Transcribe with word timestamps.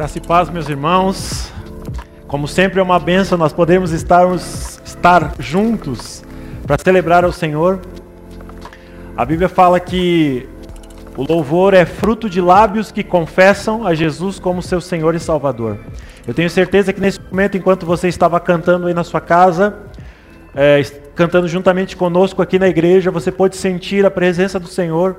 Graça 0.00 0.16
e 0.16 0.20
paz, 0.22 0.48
meus 0.48 0.66
irmãos. 0.66 1.52
Como 2.26 2.48
sempre 2.48 2.80
é 2.80 2.82
uma 2.82 2.98
benção 2.98 3.36
nós 3.36 3.52
podemos 3.52 3.92
estarmos, 3.92 4.80
estar 4.82 5.34
juntos 5.38 6.24
para 6.66 6.78
celebrar 6.82 7.22
ao 7.22 7.30
Senhor. 7.32 7.80
A 9.14 9.26
Bíblia 9.26 9.46
fala 9.46 9.78
que 9.78 10.48
o 11.18 11.22
louvor 11.22 11.74
é 11.74 11.84
fruto 11.84 12.30
de 12.30 12.40
lábios 12.40 12.90
que 12.90 13.04
confessam 13.04 13.86
a 13.86 13.92
Jesus 13.92 14.38
como 14.38 14.62
seu 14.62 14.80
Senhor 14.80 15.14
e 15.14 15.20
Salvador. 15.20 15.78
Eu 16.26 16.32
tenho 16.32 16.48
certeza 16.48 16.94
que 16.94 17.00
nesse 17.00 17.20
momento, 17.20 17.58
enquanto 17.58 17.84
você 17.84 18.08
estava 18.08 18.40
cantando 18.40 18.86
aí 18.86 18.94
na 18.94 19.04
sua 19.04 19.20
casa, 19.20 19.80
é, 20.54 20.80
cantando 21.14 21.46
juntamente 21.46 21.94
conosco 21.94 22.40
aqui 22.40 22.58
na 22.58 22.68
igreja, 22.68 23.10
você 23.10 23.30
pode 23.30 23.54
sentir 23.58 24.06
a 24.06 24.10
presença 24.10 24.58
do 24.58 24.66
Senhor, 24.66 25.14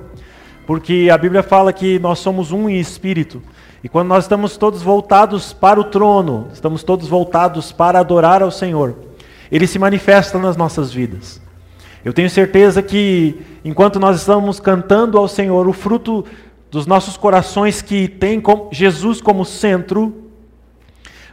porque 0.66 1.08
a 1.08 1.16
Bíblia 1.16 1.44
fala 1.44 1.72
que 1.72 2.00
nós 2.00 2.18
somos 2.18 2.50
um 2.50 2.68
em 2.68 2.80
espírito. 2.80 3.40
E 3.82 3.88
quando 3.88 4.08
nós 4.08 4.24
estamos 4.24 4.56
todos 4.56 4.82
voltados 4.82 5.52
para 5.52 5.80
o 5.80 5.84
trono, 5.84 6.48
estamos 6.52 6.84
todos 6.84 7.08
voltados 7.08 7.72
para 7.72 7.98
adorar 7.98 8.42
ao 8.42 8.50
Senhor, 8.50 8.94
Ele 9.50 9.66
se 9.66 9.78
manifesta 9.78 10.38
nas 10.38 10.56
nossas 10.56 10.92
vidas. 10.92 11.40
Eu 12.04 12.12
tenho 12.12 12.30
certeza 12.30 12.82
que 12.82 13.40
enquanto 13.64 13.98
nós 13.98 14.20
estamos 14.20 14.60
cantando 14.60 15.18
ao 15.18 15.28
Senhor, 15.28 15.68
o 15.68 15.72
fruto 15.72 16.24
dos 16.70 16.86
nossos 16.86 17.16
corações 17.16 17.82
que 17.82 18.08
tem 18.08 18.42
Jesus 18.70 19.20
como 19.20 19.44
centro, 19.44 20.30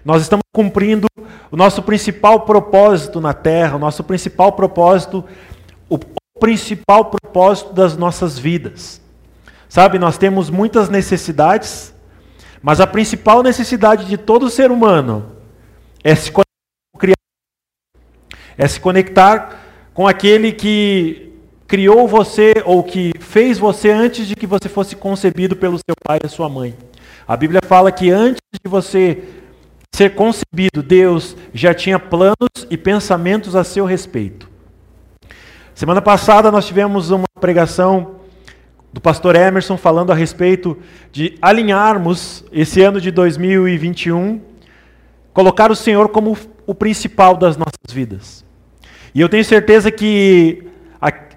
nós 0.04 0.22
estamos 0.22 0.44
cumprindo 0.54 1.08
o 1.52 1.58
nosso 1.58 1.82
principal 1.82 2.42
propósito 2.42 3.22
na 3.22 3.34
terra, 3.34 3.76
o 3.76 3.80
nosso 3.80 4.04
principal 4.04 4.52
propósito, 4.52 5.24
o 5.90 5.98
principal 6.40 7.06
propósito 7.06 7.74
das 7.74 7.96
nossas 7.98 8.38
vidas. 8.38 9.02
Sabe, 9.68 10.00
nós 10.00 10.18
temos 10.18 10.50
muitas 10.50 10.90
necessidades, 10.90 11.94
mas 12.62 12.82
a 12.82 12.88
principal 12.88 13.42
necessidade 13.42 14.06
de 14.06 14.18
todo 14.18 14.50
ser 14.50 14.72
humano 14.72 15.36
é 16.04 16.14
se 16.16 16.32
conectar 16.32 16.50
com, 16.92 17.00
é 18.58 18.68
se 18.68 18.80
conectar 18.80 19.60
com 19.94 20.08
aquele 20.08 20.52
que 20.52 21.34
criou 21.68 22.08
você 22.08 22.54
ou 22.66 22.84
que 22.84 23.12
fez 23.20 23.58
você 23.58 23.92
antes 23.92 24.28
de 24.28 24.36
que 24.36 24.48
você 24.48 24.68
fosse 24.68 24.96
concebido 24.96 25.56
pelo 25.56 25.78
seu 25.78 25.96
pai 26.04 26.20
e 26.24 26.28
sua 26.28 26.50
mãe. 26.50 26.76
A 27.28 27.38
Bíblia 27.38 27.62
fala 27.64 27.92
que 27.92 28.10
antes 28.10 28.42
de 28.54 28.70
você 28.70 29.24
ser 29.94 30.16
concebido, 30.16 30.82
Deus 30.82 31.36
já 31.54 31.74
tinha 31.74 32.00
planos 32.00 32.66
e 32.70 32.78
pensamentos 32.78 33.56
a 33.56 33.64
seu 33.64 33.86
respeito. 33.86 34.50
Semana 35.76 36.02
passada 36.02 36.52
nós 36.52 36.66
tivemos 36.66 37.12
uma 37.12 37.28
pregação 37.40 38.19
do 38.92 39.00
pastor 39.00 39.36
Emerson 39.36 39.78
falando 39.78 40.12
a 40.12 40.16
respeito 40.16 40.78
de 41.12 41.38
alinharmos 41.42 42.44
esse 42.52 42.82
ano 42.82 43.00
de 43.00 43.12
2021, 43.12 44.42
colocar 45.34 45.72
o 45.72 45.76
Senhor 45.76 46.10
como 46.10 46.38
o 46.66 46.74
principal 46.74 47.38
das 47.38 47.56
nossas 47.56 47.94
vidas. 47.94 48.44
E 49.14 49.22
eu 49.22 49.30
tenho 49.30 49.46
certeza 49.46 49.92
que 49.92 50.64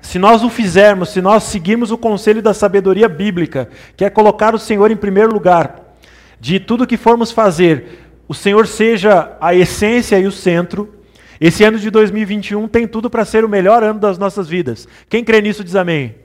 se 0.00 0.18
nós 0.18 0.42
o 0.42 0.50
fizermos, 0.50 1.10
se 1.10 1.22
nós 1.22 1.44
seguirmos 1.44 1.92
o 1.92 1.96
conselho 1.96 2.42
da 2.42 2.52
sabedoria 2.52 3.08
bíblica, 3.08 3.68
que 3.96 4.04
é 4.04 4.10
colocar 4.10 4.54
o 4.54 4.58
Senhor 4.58 4.90
em 4.90 4.96
primeiro 4.96 5.32
lugar, 5.32 5.94
de 6.40 6.58
tudo 6.58 6.86
que 6.86 6.96
formos 6.96 7.30
fazer, 7.30 8.00
o 8.26 8.34
Senhor 8.34 8.66
seja 8.66 9.36
a 9.40 9.54
essência 9.54 10.18
e 10.18 10.26
o 10.26 10.32
centro, 10.32 10.92
esse 11.40 11.62
ano 11.62 11.78
de 11.78 11.88
2021 11.88 12.66
tem 12.66 12.86
tudo 12.86 13.08
para 13.08 13.24
ser 13.24 13.44
o 13.44 13.48
melhor 13.48 13.82
ano 13.82 14.00
das 14.00 14.18
nossas 14.18 14.48
vidas. 14.48 14.88
Quem 15.08 15.22
crê 15.22 15.40
nisso 15.40 15.62
diz 15.62 15.76
amém. 15.76 16.16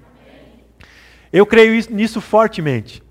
Eu 1.32 1.46
creio 1.46 1.74
nisso 1.90 2.22
fortemente. 2.22 3.04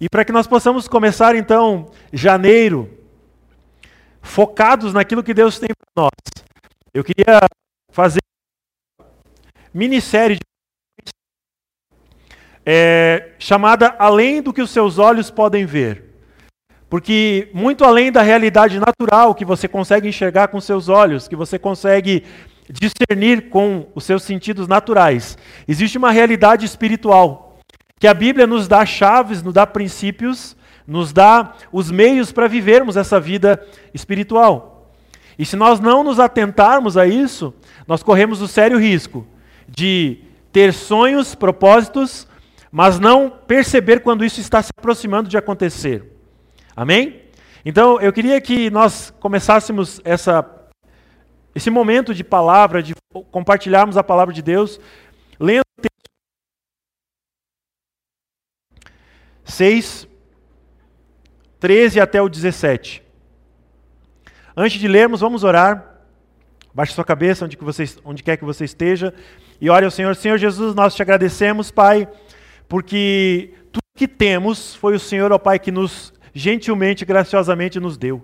E 0.00 0.08
para 0.08 0.24
que 0.24 0.32
nós 0.32 0.46
possamos 0.46 0.86
começar 0.86 1.34
então 1.34 1.90
janeiro 2.12 2.90
focados 4.20 4.92
naquilo 4.92 5.22
que 5.22 5.32
Deus 5.32 5.58
tem 5.58 5.68
para 5.68 6.04
nós, 6.04 6.44
eu 6.92 7.02
queria 7.02 7.40
fazer 7.90 8.20
minissérie 9.72 10.36
de 10.36 11.10
é, 12.64 13.34
chamada 13.38 13.94
Além 13.98 14.42
do 14.42 14.52
que 14.52 14.60
os 14.60 14.70
seus 14.70 14.98
olhos 14.98 15.30
podem 15.30 15.64
ver. 15.64 16.04
Porque 16.88 17.48
muito 17.52 17.84
além 17.84 18.12
da 18.12 18.22
realidade 18.22 18.78
natural 18.78 19.34
que 19.34 19.44
você 19.44 19.68
consegue 19.68 20.08
enxergar 20.08 20.48
com 20.48 20.60
seus 20.60 20.88
olhos, 20.88 21.28
que 21.28 21.36
você 21.36 21.58
consegue 21.58 22.24
discernir 22.68 23.48
com 23.48 23.88
os 23.94 24.04
seus 24.04 24.22
sentidos 24.22 24.66
naturais, 24.66 25.38
existe 25.68 25.98
uma 25.98 26.10
realidade 26.10 26.64
espiritual 26.66 27.45
que 27.98 28.06
a 28.06 28.14
Bíblia 28.14 28.46
nos 28.46 28.68
dá 28.68 28.84
chaves, 28.84 29.42
nos 29.42 29.54
dá 29.54 29.66
princípios, 29.66 30.54
nos 30.86 31.12
dá 31.12 31.54
os 31.72 31.90
meios 31.90 32.30
para 32.30 32.46
vivermos 32.46 32.96
essa 32.96 33.18
vida 33.18 33.64
espiritual. 33.94 34.92
E 35.38 35.44
se 35.44 35.56
nós 35.56 35.80
não 35.80 36.02
nos 36.02 36.20
atentarmos 36.20 36.96
a 36.96 37.06
isso, 37.06 37.54
nós 37.86 38.02
corremos 38.02 38.40
o 38.40 38.48
sério 38.48 38.78
risco 38.78 39.26
de 39.68 40.18
ter 40.52 40.72
sonhos, 40.72 41.34
propósitos, 41.34 42.26
mas 42.70 42.98
não 42.98 43.30
perceber 43.30 44.00
quando 44.00 44.24
isso 44.24 44.40
está 44.40 44.62
se 44.62 44.70
aproximando 44.76 45.28
de 45.28 45.36
acontecer. 45.36 46.04
Amém? 46.74 47.22
Então, 47.64 48.00
eu 48.00 48.12
queria 48.12 48.40
que 48.40 48.70
nós 48.70 49.12
começássemos 49.18 50.00
essa, 50.04 50.48
esse 51.54 51.70
momento 51.70 52.14
de 52.14 52.22
palavra, 52.22 52.82
de 52.82 52.94
compartilharmos 53.30 53.96
a 53.96 54.04
palavra 54.04 54.32
de 54.32 54.42
Deus, 54.42 54.78
lendo 55.40 55.64
6, 59.46 60.06
13 61.58 62.00
até 62.00 62.20
o 62.20 62.28
17. 62.28 63.02
Antes 64.56 64.78
de 64.78 64.88
lermos, 64.88 65.20
vamos 65.20 65.44
orar. 65.44 65.94
Baixe 66.74 66.92
sua 66.92 67.04
cabeça 67.04 67.44
onde, 67.46 67.56
que 67.56 67.64
você, 67.64 67.84
onde 68.04 68.22
quer 68.22 68.36
que 68.36 68.44
você 68.44 68.64
esteja 68.64 69.14
e 69.60 69.70
ore 69.70 69.86
ao 69.86 69.90
Senhor. 69.90 70.14
Senhor 70.14 70.36
Jesus, 70.36 70.74
nós 70.74 70.94
te 70.94 71.00
agradecemos, 71.00 71.70
Pai, 71.70 72.06
porque 72.68 73.54
tudo 73.72 73.82
que 73.96 74.08
temos 74.08 74.74
foi 74.74 74.94
o 74.94 75.00
Senhor, 75.00 75.32
ó 75.32 75.38
Pai, 75.38 75.58
que 75.58 75.70
nos 75.70 76.12
gentilmente 76.34 77.04
graciosamente 77.04 77.80
nos 77.80 77.96
deu. 77.96 78.22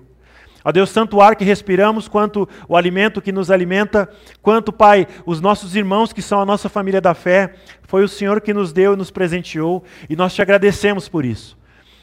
Ó 0.64 0.70
Deus, 0.70 0.92
tanto 0.92 1.16
o 1.16 1.20
ar 1.20 1.34
que 1.34 1.44
respiramos, 1.44 2.06
quanto 2.06 2.48
o 2.68 2.76
alimento 2.76 3.20
que 3.20 3.32
nos 3.32 3.50
alimenta, 3.50 4.08
quanto, 4.40 4.72
Pai, 4.72 5.06
os 5.26 5.40
nossos 5.40 5.74
irmãos 5.74 6.12
que 6.12 6.22
são 6.22 6.40
a 6.40 6.46
nossa 6.46 6.68
família 6.68 7.00
da 7.00 7.14
fé, 7.14 7.54
foi 7.82 8.04
o 8.04 8.08
Senhor 8.08 8.40
que 8.40 8.54
nos 8.54 8.72
deu 8.72 8.94
e 8.94 8.96
nos 8.96 9.10
presenteou, 9.10 9.82
e 10.08 10.14
nós 10.14 10.34
te 10.34 10.40
agradecemos 10.40 11.08
por 11.08 11.24
isso. 11.24 11.58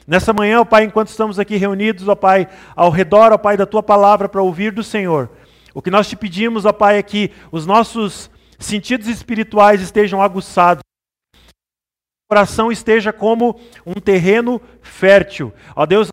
Nessa 0.06 0.34
manhã, 0.34 0.62
ó 0.62 0.66
Pai, 0.66 0.84
enquanto 0.84 1.08
estamos 1.10 1.40
aqui 1.40 1.56
reunidos, 1.56 2.08
ó 2.08 2.16
Pai, 2.16 2.48
ao 2.76 2.90
redor, 2.90 3.32
ó 3.32 3.38
Pai, 3.38 3.56
da 3.56 3.66
tua 3.66 3.84
palavra 3.84 4.28
para 4.28 4.42
ouvir 4.42 4.72
do 4.72 4.84
Senhor, 4.84 5.30
o 5.74 5.82
que 5.82 5.92
nós 5.92 6.10
te 6.10 6.16
pedimos, 6.16 6.66
ó 6.66 6.74
Pai, 6.74 6.98
é 6.98 7.04
que 7.04 7.32
os 7.52 7.66
nossos 7.66 8.30
sentidos 8.58 9.08
espirituais 9.08 9.82
estejam 9.82 10.22
aguçados, 10.22 10.82
o 11.34 12.30
coração 12.30 12.72
esteja 12.72 13.14
como 13.14 13.60
um 13.86 13.94
terreno 13.94 14.62
fértil. 14.82 15.54
Ó 15.76 15.86
Deus, 15.86 16.10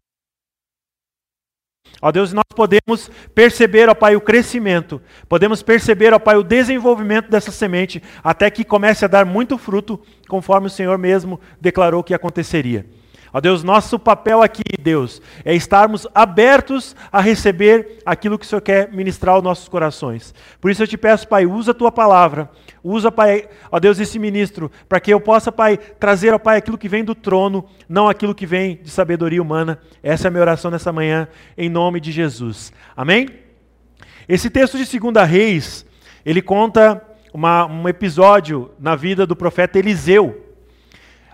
Ó 2.00 2.12
Deus, 2.12 2.32
nós 2.32 2.44
podemos 2.54 3.10
perceber, 3.34 3.88
ó 3.88 3.94
Pai, 3.94 4.16
o 4.16 4.20
crescimento, 4.20 5.00
podemos 5.28 5.62
perceber, 5.62 6.12
ó 6.12 6.18
Pai, 6.18 6.36
o 6.36 6.42
desenvolvimento 6.42 7.30
dessa 7.30 7.50
semente, 7.50 8.02
até 8.22 8.50
que 8.50 8.64
comece 8.64 9.04
a 9.04 9.08
dar 9.08 9.24
muito 9.24 9.56
fruto, 9.56 10.00
conforme 10.28 10.66
o 10.66 10.70
Senhor 10.70 10.98
mesmo 10.98 11.40
declarou 11.60 12.04
que 12.04 12.14
aconteceria. 12.14 12.86
Ó 13.36 13.40
Deus, 13.40 13.62
nosso 13.62 13.98
papel 13.98 14.40
aqui, 14.40 14.62
Deus, 14.80 15.20
é 15.44 15.54
estarmos 15.54 16.06
abertos 16.14 16.96
a 17.12 17.20
receber 17.20 17.98
aquilo 18.06 18.38
que 18.38 18.46
o 18.46 18.48
Senhor 18.48 18.62
quer 18.62 18.90
ministrar 18.90 19.34
aos 19.34 19.44
nossos 19.44 19.68
corações. 19.68 20.34
Por 20.58 20.70
isso 20.70 20.82
eu 20.82 20.86
te 20.86 20.96
peço, 20.96 21.28
Pai, 21.28 21.44
usa 21.44 21.72
a 21.72 21.74
tua 21.74 21.92
palavra, 21.92 22.50
usa, 22.82 23.12
Pai, 23.12 23.46
ó 23.70 23.78
Deus, 23.78 24.00
esse 24.00 24.18
ministro, 24.18 24.72
para 24.88 24.98
que 25.00 25.12
eu 25.12 25.20
possa, 25.20 25.52
Pai, 25.52 25.76
trazer, 25.76 26.32
ó 26.32 26.38
Pai, 26.38 26.56
aquilo 26.56 26.78
que 26.78 26.88
vem 26.88 27.04
do 27.04 27.14
trono, 27.14 27.66
não 27.86 28.08
aquilo 28.08 28.34
que 28.34 28.46
vem 28.46 28.80
de 28.82 28.88
sabedoria 28.88 29.42
humana. 29.42 29.80
Essa 30.02 30.26
é 30.26 30.28
a 30.28 30.30
minha 30.30 30.40
oração 30.40 30.70
nessa 30.70 30.90
manhã, 30.90 31.28
em 31.58 31.68
nome 31.68 32.00
de 32.00 32.12
Jesus. 32.12 32.72
Amém? 32.96 33.28
Esse 34.26 34.48
texto 34.48 34.78
de 34.78 34.98
2 34.98 35.28
Reis, 35.28 35.84
ele 36.24 36.40
conta 36.40 37.04
uma, 37.34 37.66
um 37.66 37.86
episódio 37.86 38.70
na 38.80 38.96
vida 38.96 39.26
do 39.26 39.36
profeta 39.36 39.78
Eliseu, 39.78 40.42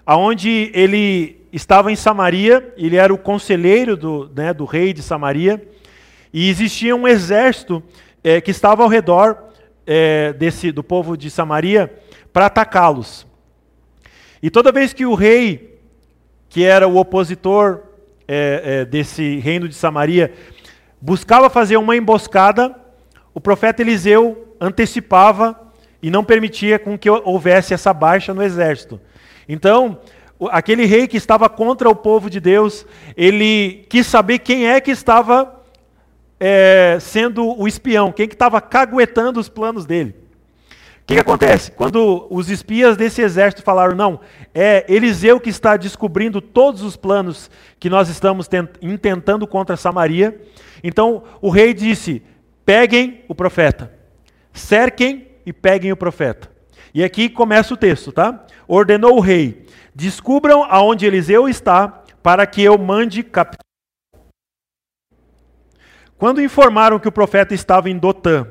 aonde 0.05 0.69
ele 0.75 1.41
estava 1.53 1.93
em 1.93 1.97
Samaria, 1.97 2.73
ele 2.77 2.97
era 2.97 3.13
o 3.13 3.19
conselheiro 3.19 3.97
do, 3.97 4.31
né, 4.35 4.55
do 4.55 4.65
rei 4.65 4.93
de 4.93 5.03
Samaria, 5.03 5.63
e 6.33 6.49
existia 6.49 6.97
um 6.97 7.07
exército 7.07 7.83
é, 8.25 8.41
que 8.41 8.51
estava 8.51 8.83
ao 8.83 8.89
redor 8.89 9.37
é, 9.87 10.33
desse, 10.33 10.73
do 10.73 10.83
povo 10.83 11.17
de 11.17 11.31
Samaria 11.31 11.93
para 12.33 12.47
atacá-los. 12.47 13.27
E 14.43 14.51
toda 14.51 14.73
vez 14.73 14.93
que 14.93 15.05
o 15.05 15.15
rei, 15.15 15.79
que 16.49 16.65
era 16.65 16.89
o 16.89 16.97
opositor 16.97 17.83
é, 18.27 18.85
desse 18.87 19.39
reino 19.39 19.69
de 19.69 19.75
Samaria, 19.75 20.33
buscava 21.01 21.51
fazer 21.51 21.77
uma 21.77 21.97
emboscada, 21.97 22.75
o 23.35 23.41
profeta 23.41 23.83
Eliseu 23.83 24.57
antecipava 24.61 25.61
e 26.03 26.11
não 26.11 26.25
permitia 26.25 26.79
com 26.79 26.99
que 26.99 27.11
houvesse 27.11 27.75
essa 27.75 27.93
baixa 27.93 28.33
no 28.33 28.43
exército. 28.43 29.01
Então, 29.49 29.99
aquele 30.51 30.85
rei 30.85 31.07
que 31.07 31.17
estava 31.17 31.49
contra 31.49 31.89
o 31.89 31.95
povo 31.95 32.29
de 32.29 32.41
Deus, 32.41 32.87
ele 33.17 33.85
quis 33.89 34.07
saber 34.07 34.39
quem 34.39 34.67
é 34.67 34.81
que 34.81 34.91
estava 34.91 35.63
é, 36.41 36.99
sendo 37.01 37.59
o 37.59 37.69
espião, 37.69 38.11
quem 38.11 38.27
que 38.27 38.35
estava 38.35 38.61
caguetando 38.61 39.39
os 39.39 39.49
planos 39.49 39.87
dele. 39.87 40.17
O 41.03 41.05
que, 41.07 41.15
que, 41.15 41.21
acontece? 41.21 41.73
Quando 41.73 42.27
os 42.31 42.49
espias 42.49 42.97
desse 42.97 43.23
exército 43.23 43.63
falaram, 43.63 43.95
não, 43.95 44.21
é 44.55 44.85
Eliseu 44.89 45.41
que 45.41 45.51
está 45.51 45.77
descobrindo 45.77 46.41
todos 46.41 46.83
os 46.83 46.97
planos 46.97 47.51
que 47.79 47.91
nós 47.91 48.09
estamos 48.09 48.49
intentando 48.81 49.47
contra 49.47 49.77
Samaria, 49.77 50.41
então 50.83 51.25
o 51.41 51.51
rei 51.51 51.75
disse: 51.75 52.23
peguem 52.65 53.25
o 53.29 53.35
profeta, 53.35 53.93
cerquem 54.53 55.29
e 55.45 55.53
peguem 55.53 55.93
o 55.93 55.97
profeta. 55.97 56.51
E 56.95 57.03
aqui 57.03 57.29
começa 57.29 57.75
o 57.75 57.77
texto, 57.77 58.13
tá? 58.13 58.47
Ordenou 58.69 59.17
o 59.17 59.21
rei: 59.21 59.62
descubram 59.95 60.65
aonde 60.65 61.07
Eliseu 61.07 61.49
está, 61.49 62.03
para 62.23 62.47
que 62.47 62.63
eu 62.63 62.79
mande 62.79 63.23
capturar. 63.23 63.63
Quando 66.17 66.41
informaram 66.41 67.01
que 67.01 67.09
o 67.09 67.13
profeta 67.13 67.53
estava 67.53 67.91
em 67.91 67.99
Dotã, 67.99 68.47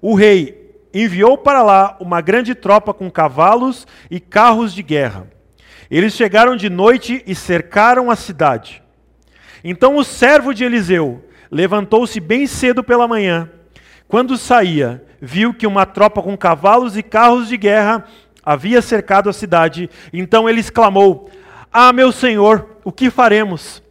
o 0.00 0.14
rei 0.14 0.80
enviou 0.92 1.38
para 1.38 1.62
lá 1.62 1.96
uma 2.00 2.20
grande 2.20 2.54
tropa 2.54 2.92
com 2.92 3.10
cavalos 3.10 3.86
e 4.10 4.18
carros 4.18 4.74
de 4.74 4.82
guerra. 4.82 5.28
Eles 5.90 6.14
chegaram 6.14 6.56
de 6.56 6.68
noite 6.68 7.22
e 7.26 7.34
cercaram 7.34 8.10
a 8.10 8.16
cidade. 8.16 8.82
Então 9.62 9.96
o 9.96 10.04
servo 10.04 10.52
de 10.52 10.64
Eliseu 10.64 11.24
levantou-se 11.50 12.18
bem 12.18 12.46
cedo 12.46 12.82
pela 12.82 13.08
manhã. 13.08 13.48
Quando 14.08 14.36
saía, 14.36 15.04
viu 15.20 15.54
que 15.54 15.66
uma 15.66 15.86
tropa 15.86 16.20
com 16.22 16.36
cavalos 16.36 16.96
e 16.96 17.02
carros 17.02 17.48
de 17.48 17.56
guerra 17.56 18.04
havia 18.44 18.82
cercado 18.82 19.28
a 19.28 19.32
cidade. 19.32 19.88
Então 20.12 20.48
ele 20.48 20.60
exclamou: 20.60 21.30
Ah, 21.72 21.92
meu 21.92 22.12
senhor, 22.12 22.78
o 22.84 22.92
que 22.92 23.10
faremos? 23.10 23.82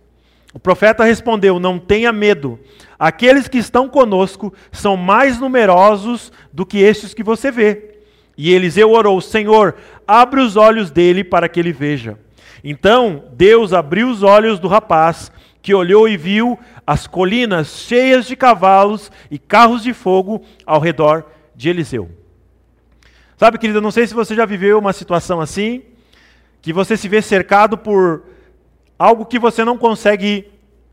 O 0.53 0.59
profeta 0.59 1.03
respondeu: 1.03 1.59
Não 1.59 1.79
tenha 1.79 2.11
medo. 2.11 2.59
Aqueles 2.99 3.47
que 3.47 3.57
estão 3.57 3.89
conosco 3.89 4.53
são 4.71 4.95
mais 4.95 5.39
numerosos 5.39 6.31
do 6.51 6.65
que 6.65 6.77
estes 6.79 7.13
que 7.13 7.23
você 7.23 7.51
vê. 7.51 7.95
E 8.37 8.53
Eliseu 8.53 8.91
orou: 8.91 9.19
Senhor, 9.19 9.75
abre 10.07 10.41
os 10.41 10.55
olhos 10.55 10.91
dele 10.91 11.23
para 11.23 11.49
que 11.49 11.59
ele 11.59 11.73
veja. 11.73 12.17
Então 12.63 13.25
Deus 13.33 13.73
abriu 13.73 14.09
os 14.09 14.23
olhos 14.23 14.59
do 14.59 14.67
rapaz, 14.67 15.31
que 15.61 15.73
olhou 15.73 16.07
e 16.07 16.15
viu 16.15 16.57
as 16.85 17.07
colinas 17.07 17.67
cheias 17.67 18.25
de 18.25 18.35
cavalos 18.35 19.11
e 19.29 19.37
carros 19.37 19.83
de 19.83 19.93
fogo 19.93 20.43
ao 20.65 20.79
redor 20.79 21.25
de 21.55 21.69
Eliseu. 21.69 22.22
Sabe, 23.37 23.57
querido, 23.57 23.81
não 23.81 23.91
sei 23.91 24.07
se 24.07 24.13
você 24.13 24.35
já 24.35 24.45
viveu 24.45 24.77
uma 24.77 24.93
situação 24.93 25.41
assim, 25.41 25.83
que 26.61 26.71
você 26.71 26.95
se 26.95 27.07
vê 27.07 27.21
cercado 27.21 27.77
por 27.77 28.23
algo 28.97 29.25
que 29.25 29.39
você 29.39 29.65
não 29.65 29.77
consegue 29.77 30.51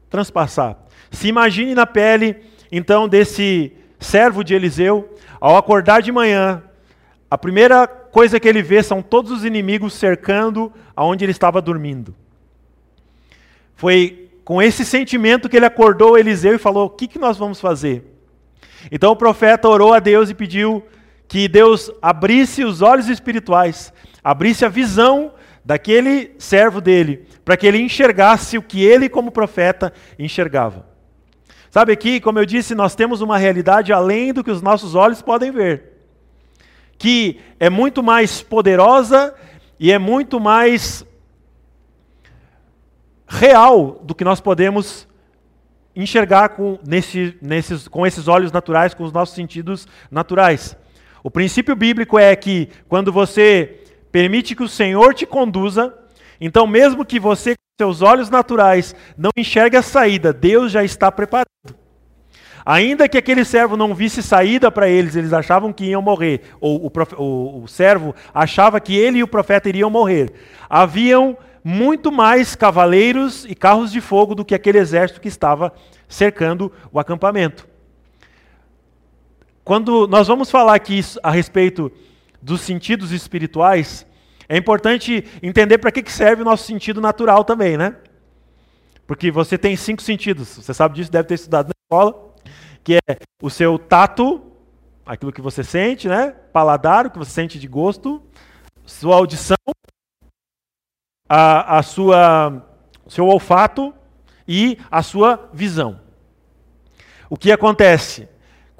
transpassar. 0.08 0.76
Se 1.10 1.28
imagine 1.28 1.74
na 1.74 1.86
pele, 1.86 2.36
então, 2.72 3.08
desse 3.08 3.72
servo 3.98 4.42
de 4.42 4.54
Eliseu, 4.54 5.16
ao 5.40 5.56
acordar 5.56 6.02
de 6.02 6.10
manhã, 6.10 6.62
a 7.30 7.38
primeira 7.38 7.86
coisa 7.86 8.40
que 8.40 8.48
ele 8.48 8.62
vê 8.62 8.82
são 8.82 9.02
todos 9.02 9.30
os 9.30 9.44
inimigos 9.44 9.94
cercando 9.94 10.72
aonde 10.96 11.24
ele 11.24 11.32
estava 11.32 11.60
dormindo. 11.60 12.14
Foi 13.76 14.28
com 14.44 14.60
esse 14.60 14.84
sentimento 14.84 15.48
que 15.48 15.56
ele 15.56 15.66
acordou 15.66 16.18
Eliseu 16.18 16.54
e 16.54 16.58
falou: 16.58 16.86
O 16.86 16.90
que, 16.90 17.06
que 17.06 17.18
nós 17.18 17.36
vamos 17.36 17.60
fazer? 17.60 18.04
Então 18.90 19.12
o 19.12 19.16
profeta 19.16 19.68
orou 19.68 19.92
a 19.92 20.00
Deus 20.00 20.30
e 20.30 20.34
pediu 20.34 20.84
que 21.30 21.46
Deus 21.46 21.92
abrisse 22.02 22.64
os 22.64 22.82
olhos 22.82 23.08
espirituais, 23.08 23.92
abrisse 24.22 24.64
a 24.64 24.68
visão 24.68 25.32
daquele 25.64 26.34
servo 26.40 26.80
dele, 26.80 27.24
para 27.44 27.56
que 27.56 27.68
ele 27.68 27.78
enxergasse 27.78 28.58
o 28.58 28.62
que 28.62 28.82
ele, 28.82 29.08
como 29.08 29.30
profeta, 29.30 29.92
enxergava. 30.18 30.84
Sabe 31.70 31.92
aqui, 31.92 32.20
como 32.20 32.40
eu 32.40 32.44
disse, 32.44 32.74
nós 32.74 32.96
temos 32.96 33.20
uma 33.20 33.38
realidade 33.38 33.92
além 33.92 34.32
do 34.32 34.42
que 34.42 34.50
os 34.50 34.60
nossos 34.60 34.96
olhos 34.96 35.22
podem 35.22 35.52
ver, 35.52 36.00
que 36.98 37.38
é 37.60 37.70
muito 37.70 38.02
mais 38.02 38.42
poderosa 38.42 39.32
e 39.78 39.92
é 39.92 39.98
muito 40.00 40.40
mais 40.40 41.06
real 43.28 44.00
do 44.02 44.16
que 44.16 44.24
nós 44.24 44.40
podemos 44.40 45.06
enxergar 45.94 46.48
com, 46.50 46.76
nesse, 46.84 47.38
nesses, 47.40 47.86
com 47.86 48.04
esses 48.04 48.26
olhos 48.26 48.50
naturais, 48.50 48.94
com 48.94 49.04
os 49.04 49.12
nossos 49.12 49.36
sentidos 49.36 49.86
naturais. 50.10 50.76
O 51.22 51.30
princípio 51.30 51.76
bíblico 51.76 52.18
é 52.18 52.34
que 52.34 52.68
quando 52.88 53.12
você 53.12 53.80
permite 54.10 54.54
que 54.54 54.62
o 54.62 54.68
Senhor 54.68 55.14
te 55.14 55.26
conduza, 55.26 55.94
então 56.40 56.66
mesmo 56.66 57.04
que 57.04 57.20
você 57.20 57.54
com 57.54 57.84
seus 57.84 58.02
olhos 58.02 58.30
naturais 58.30 58.94
não 59.16 59.30
enxergue 59.36 59.76
a 59.76 59.82
saída, 59.82 60.32
Deus 60.32 60.72
já 60.72 60.82
está 60.82 61.10
preparado. 61.12 61.48
Ainda 62.64 63.08
que 63.08 63.16
aquele 63.16 63.44
servo 63.44 63.76
não 63.76 63.94
visse 63.94 64.22
saída 64.22 64.70
para 64.70 64.88
eles, 64.88 65.16
eles 65.16 65.32
achavam 65.32 65.72
que 65.72 65.84
iam 65.86 66.02
morrer, 66.02 66.42
ou 66.60 66.86
o, 66.86 66.92
o, 67.16 67.62
o 67.64 67.68
servo 67.68 68.14
achava 68.34 68.80
que 68.80 68.96
ele 68.96 69.18
e 69.18 69.22
o 69.22 69.28
profeta 69.28 69.68
iriam 69.68 69.88
morrer. 69.88 70.32
Haviam 70.68 71.36
muito 71.64 72.10
mais 72.10 72.54
cavaleiros 72.54 73.44
e 73.46 73.54
carros 73.54 73.92
de 73.92 74.00
fogo 74.00 74.34
do 74.34 74.44
que 74.44 74.54
aquele 74.54 74.78
exército 74.78 75.20
que 75.20 75.28
estava 75.28 75.72
cercando 76.08 76.72
o 76.92 76.98
acampamento. 76.98 77.69
Quando 79.64 80.06
nós 80.06 80.26
vamos 80.26 80.50
falar 80.50 80.74
aqui 80.74 81.00
a 81.22 81.30
respeito 81.30 81.92
dos 82.40 82.60
sentidos 82.60 83.12
espirituais, 83.12 84.06
é 84.48 84.56
importante 84.56 85.24
entender 85.42 85.78
para 85.78 85.92
que 85.92 86.10
serve 86.10 86.42
o 86.42 86.44
nosso 86.44 86.64
sentido 86.64 87.00
natural 87.00 87.44
também, 87.44 87.76
né? 87.76 87.96
Porque 89.06 89.30
você 89.30 89.58
tem 89.58 89.76
cinco 89.76 90.02
sentidos, 90.02 90.48
você 90.56 90.72
sabe 90.72 90.94
disso, 90.94 91.10
deve 91.10 91.28
ter 91.28 91.34
estudado 91.34 91.66
na 91.66 91.72
escola, 91.84 92.34
que 92.82 92.94
é 92.94 93.18
o 93.42 93.50
seu 93.50 93.78
tato, 93.78 94.42
aquilo 95.04 95.32
que 95.32 95.40
você 95.40 95.62
sente, 95.62 96.08
né? 96.08 96.30
Paladar, 96.52 97.06
o 97.06 97.10
que 97.10 97.18
você 97.18 97.30
sente 97.30 97.58
de 97.58 97.68
gosto, 97.68 98.22
sua 98.86 99.16
audição, 99.16 99.56
a, 101.28 101.78
a 101.78 101.82
sua 101.82 102.66
seu 103.10 103.26
olfato 103.26 103.92
e 104.46 104.78
a 104.90 105.02
sua 105.02 105.50
visão. 105.52 106.00
O 107.28 107.36
que 107.36 107.50
acontece? 107.50 108.28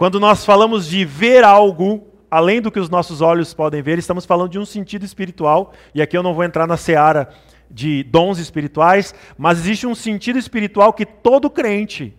Quando 0.01 0.19
nós 0.19 0.47
falamos 0.47 0.87
de 0.87 1.05
ver 1.05 1.45
algo 1.45 2.07
além 2.31 2.63
do 2.63 2.71
que 2.71 2.81
os 2.81 2.89
nossos 2.89 3.21
olhos 3.21 3.53
podem 3.53 3.83
ver, 3.83 3.99
estamos 3.99 4.25
falando 4.25 4.51
de 4.51 4.59
um 4.59 4.65
sentido 4.65 5.05
espiritual, 5.05 5.75
e 5.95 6.01
aqui 6.01 6.17
eu 6.17 6.23
não 6.23 6.33
vou 6.33 6.43
entrar 6.43 6.67
na 6.67 6.79
seara 6.79 7.29
de 7.71 8.03
dons 8.05 8.39
espirituais, 8.39 9.15
mas 9.37 9.59
existe 9.59 9.87
um 9.87 9.95
sentido 9.95 10.39
espiritual 10.39 10.95
que 10.95 11.05
todo 11.05 11.51
crente 11.51 12.17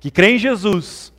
que 0.00 0.10
crê 0.10 0.32
em 0.32 0.38
Jesus, 0.38 1.12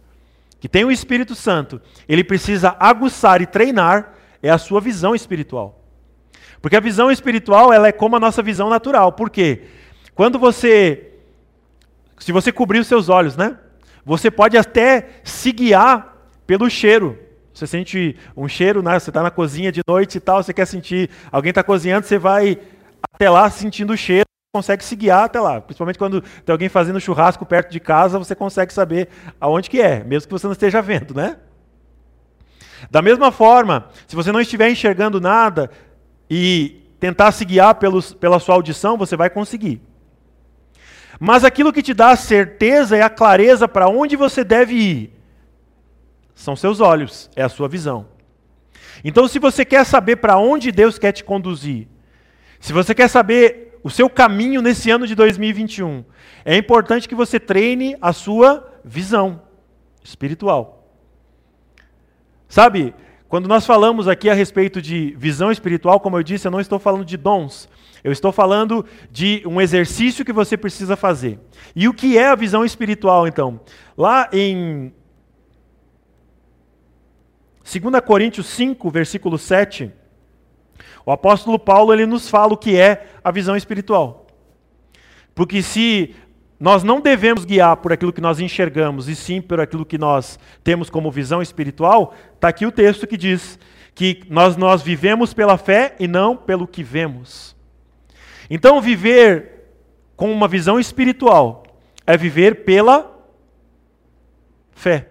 que 0.60 0.68
tem 0.68 0.84
o 0.84 0.92
Espírito 0.92 1.34
Santo, 1.34 1.82
ele 2.10 2.26
precisa 2.26 2.76
aguçar 2.78 3.42
e 3.42 3.46
treinar 3.46 4.16
é 4.44 4.50
a 4.50 4.58
sua 4.58 4.82
visão 4.82 5.16
espiritual. 5.16 5.82
Porque 6.62 6.76
a 6.76 6.82
visão 6.82 7.10
espiritual, 7.10 7.72
ela 7.72 7.88
é 7.88 7.94
como 7.94 8.18
a 8.18 8.20
nossa 8.20 8.44
visão 8.44 8.70
natural. 8.70 9.14
Por 9.14 9.30
quê? 9.30 9.62
Quando 10.14 10.38
você 10.38 11.14
se 12.20 12.34
você 12.34 12.52
cobrir 12.52 12.80
os 12.80 12.88
seus 12.88 13.08
olhos, 13.08 13.38
né? 13.38 13.58
Você 14.06 14.30
pode 14.30 14.56
até 14.58 15.10
se 15.24 15.52
guiar 15.52 16.16
pelo 16.46 16.70
cheiro. 16.70 17.18
Você 17.54 17.66
sente 17.66 18.16
um 18.38 18.48
cheiro, 18.48 18.84
né? 18.84 19.00
Você 19.00 19.10
está 19.10 19.24
na 19.24 19.32
cozinha 19.32 19.72
de 19.72 19.82
noite 19.88 20.18
e 20.18 20.20
tal, 20.20 20.44
você 20.44 20.54
quer 20.54 20.68
sentir. 20.68 21.10
Alguém 21.32 21.50
está 21.50 21.64
cozinhando, 21.64 22.06
você 22.06 22.20
vai 22.20 22.60
até 23.14 23.30
lá 23.30 23.50
sentindo 23.50 23.94
o 23.94 23.98
cheiro, 23.98 24.26
consegue 24.54 24.84
se 24.84 24.96
guiar 24.96 25.24
até 25.24 25.40
lá. 25.40 25.60
Principalmente 25.60 25.98
quando 25.98 26.22
tem 26.22 26.52
alguém 26.54 26.70
fazendo 26.70 27.00
churrasco 27.00 27.46
perto 27.46 27.72
de 27.72 27.80
casa, 27.80 28.20
você 28.20 28.36
consegue 28.36 28.74
saber 28.74 29.10
aonde 29.40 29.70
que 29.70 29.82
é, 29.82 30.04
mesmo 30.04 30.28
que 30.28 30.34
você 30.34 30.46
não 30.46 30.54
esteja 30.54 30.82
vendo, 30.82 31.16
né? 31.16 31.38
Da 32.92 33.02
mesma 33.02 33.32
forma, 33.32 33.88
se 34.06 34.16
você 34.16 34.32
não 34.32 34.42
estiver 34.42 34.70
enxergando 34.70 35.20
nada 35.20 35.72
e 36.30 36.82
tentar 37.00 37.32
se 37.32 37.46
guiar 37.46 37.76
pelos, 37.76 38.14
pela 38.14 38.40
sua 38.40 38.56
audição, 38.56 38.98
você 38.98 39.16
vai 39.16 39.30
conseguir. 39.30 39.82
Mas 41.20 41.44
aquilo 41.44 41.72
que 41.72 41.82
te 41.82 41.94
dá 41.94 42.12
a 42.12 42.16
certeza 42.16 42.98
é 42.98 43.02
a 43.02 43.10
clareza 43.10 43.68
para 43.68 43.88
onde 43.88 44.16
você 44.16 44.44
deve 44.44 44.74
ir. 44.76 45.14
São 46.34 46.56
seus 46.56 46.80
olhos, 46.82 47.30
é 47.36 47.44
a 47.44 47.50
sua 47.50 47.68
visão. 47.68 48.08
Então, 49.04 49.28
se 49.28 49.40
você 49.40 49.64
quer 49.64 49.86
saber 49.86 50.18
para 50.18 50.38
onde 50.38 50.72
Deus 50.72 50.98
quer 50.98 51.12
te 51.12 51.24
conduzir, 51.24 51.88
se 52.60 52.74
você 52.74 52.94
quer 52.94 53.08
saber 53.08 53.80
o 53.84 53.90
seu 53.90 54.10
caminho 54.10 54.62
nesse 54.62 54.90
ano 54.90 55.06
de 55.06 55.14
2021, 55.14 56.04
é 56.44 56.58
importante 56.58 57.08
que 57.08 57.16
você 57.16 57.40
treine 57.40 57.96
a 58.02 58.12
sua 58.12 58.74
visão 58.84 59.42
espiritual. 60.04 60.90
Sabe, 62.50 62.94
quando 63.28 63.48
nós 63.48 63.66
falamos 63.66 64.08
aqui 64.08 64.30
a 64.30 64.34
respeito 64.34 64.82
de 64.82 65.14
visão 65.18 65.52
espiritual, 65.52 66.00
como 66.00 66.18
eu 66.18 66.24
disse, 66.24 66.48
eu 66.48 66.52
não 66.52 66.60
estou 66.60 66.80
falando 66.80 67.06
de 67.06 67.18
dons. 67.18 67.70
Eu 68.06 68.12
estou 68.12 68.32
falando 68.32 68.86
de 69.10 69.42
um 69.48 69.60
exercício 69.60 70.24
que 70.24 70.32
você 70.32 70.56
precisa 70.56 70.96
fazer. 70.96 71.40
E 71.76 71.88
o 71.88 71.94
que 71.94 72.20
é 72.20 72.28
a 72.28 72.36
visão 72.36 72.64
espiritual, 72.64 73.28
então? 73.28 73.60
Lá 73.98 74.30
em 74.32 74.94
2 77.64 78.00
Coríntios 78.06 78.46
5, 78.46 78.92
versículo 78.92 79.40
7, 79.40 79.92
O 81.04 81.12
apóstolo 81.12 81.58
Paulo 81.58 81.92
ele 81.92 82.06
nos 82.06 82.30
fala 82.30 82.54
o 82.54 82.58
que 82.58 82.78
é 82.78 83.08
a 83.24 83.32
visão 83.32 83.56
espiritual. 83.56 84.28
Porque 85.34 85.64
se 85.64 86.14
nós 86.60 86.84
não 86.84 87.02
devemos 87.02 87.44
guiar 87.44 87.78
por 87.78 87.92
aquilo 87.92 88.14
que 88.14 88.22
nós 88.22 88.40
enxergamos, 88.40 89.10
e 89.10 89.16
sim 89.16 89.42
por 89.42 89.60
aquilo 89.60 89.84
que 89.84 89.98
nós 89.98 90.38
temos 90.64 90.92
como 90.92 91.10
visão 91.10 91.42
espiritual, 91.42 92.14
está 92.36 92.50
aqui 92.50 92.68
o 92.68 92.72
texto 92.72 93.08
que 93.08 93.18
diz 93.18 93.58
que 93.96 94.22
nós, 94.30 94.56
nós 94.56 94.84
vivemos 94.84 95.34
pela 95.34 95.58
fé 95.58 95.96
e 96.00 96.08
não 96.08 96.38
pelo 96.38 96.68
que 96.68 96.84
vemos. 96.84 97.55
Então, 98.50 98.82
viver 98.82 99.56
com 100.16 100.32
uma 100.32 100.48
visão 100.48 100.80
espiritual 100.80 101.64
é 102.06 102.16
viver 102.16 102.64
pela 102.64 103.12
fé. 104.72 105.10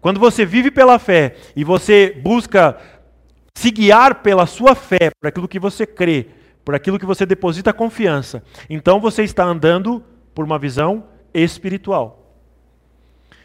Quando 0.00 0.18
você 0.18 0.44
vive 0.44 0.70
pela 0.70 0.98
fé 0.98 1.36
e 1.54 1.62
você 1.62 2.10
busca 2.10 2.78
se 3.54 3.70
guiar 3.70 4.22
pela 4.22 4.46
sua 4.46 4.74
fé, 4.74 5.10
por 5.20 5.28
aquilo 5.28 5.48
que 5.48 5.60
você 5.60 5.86
crê, 5.86 6.26
por 6.64 6.74
aquilo 6.74 6.98
que 6.98 7.06
você 7.06 7.24
deposita 7.24 7.72
confiança, 7.72 8.42
então 8.68 9.00
você 9.00 9.22
está 9.22 9.44
andando 9.44 10.02
por 10.34 10.44
uma 10.44 10.58
visão 10.58 11.04
espiritual. 11.32 12.36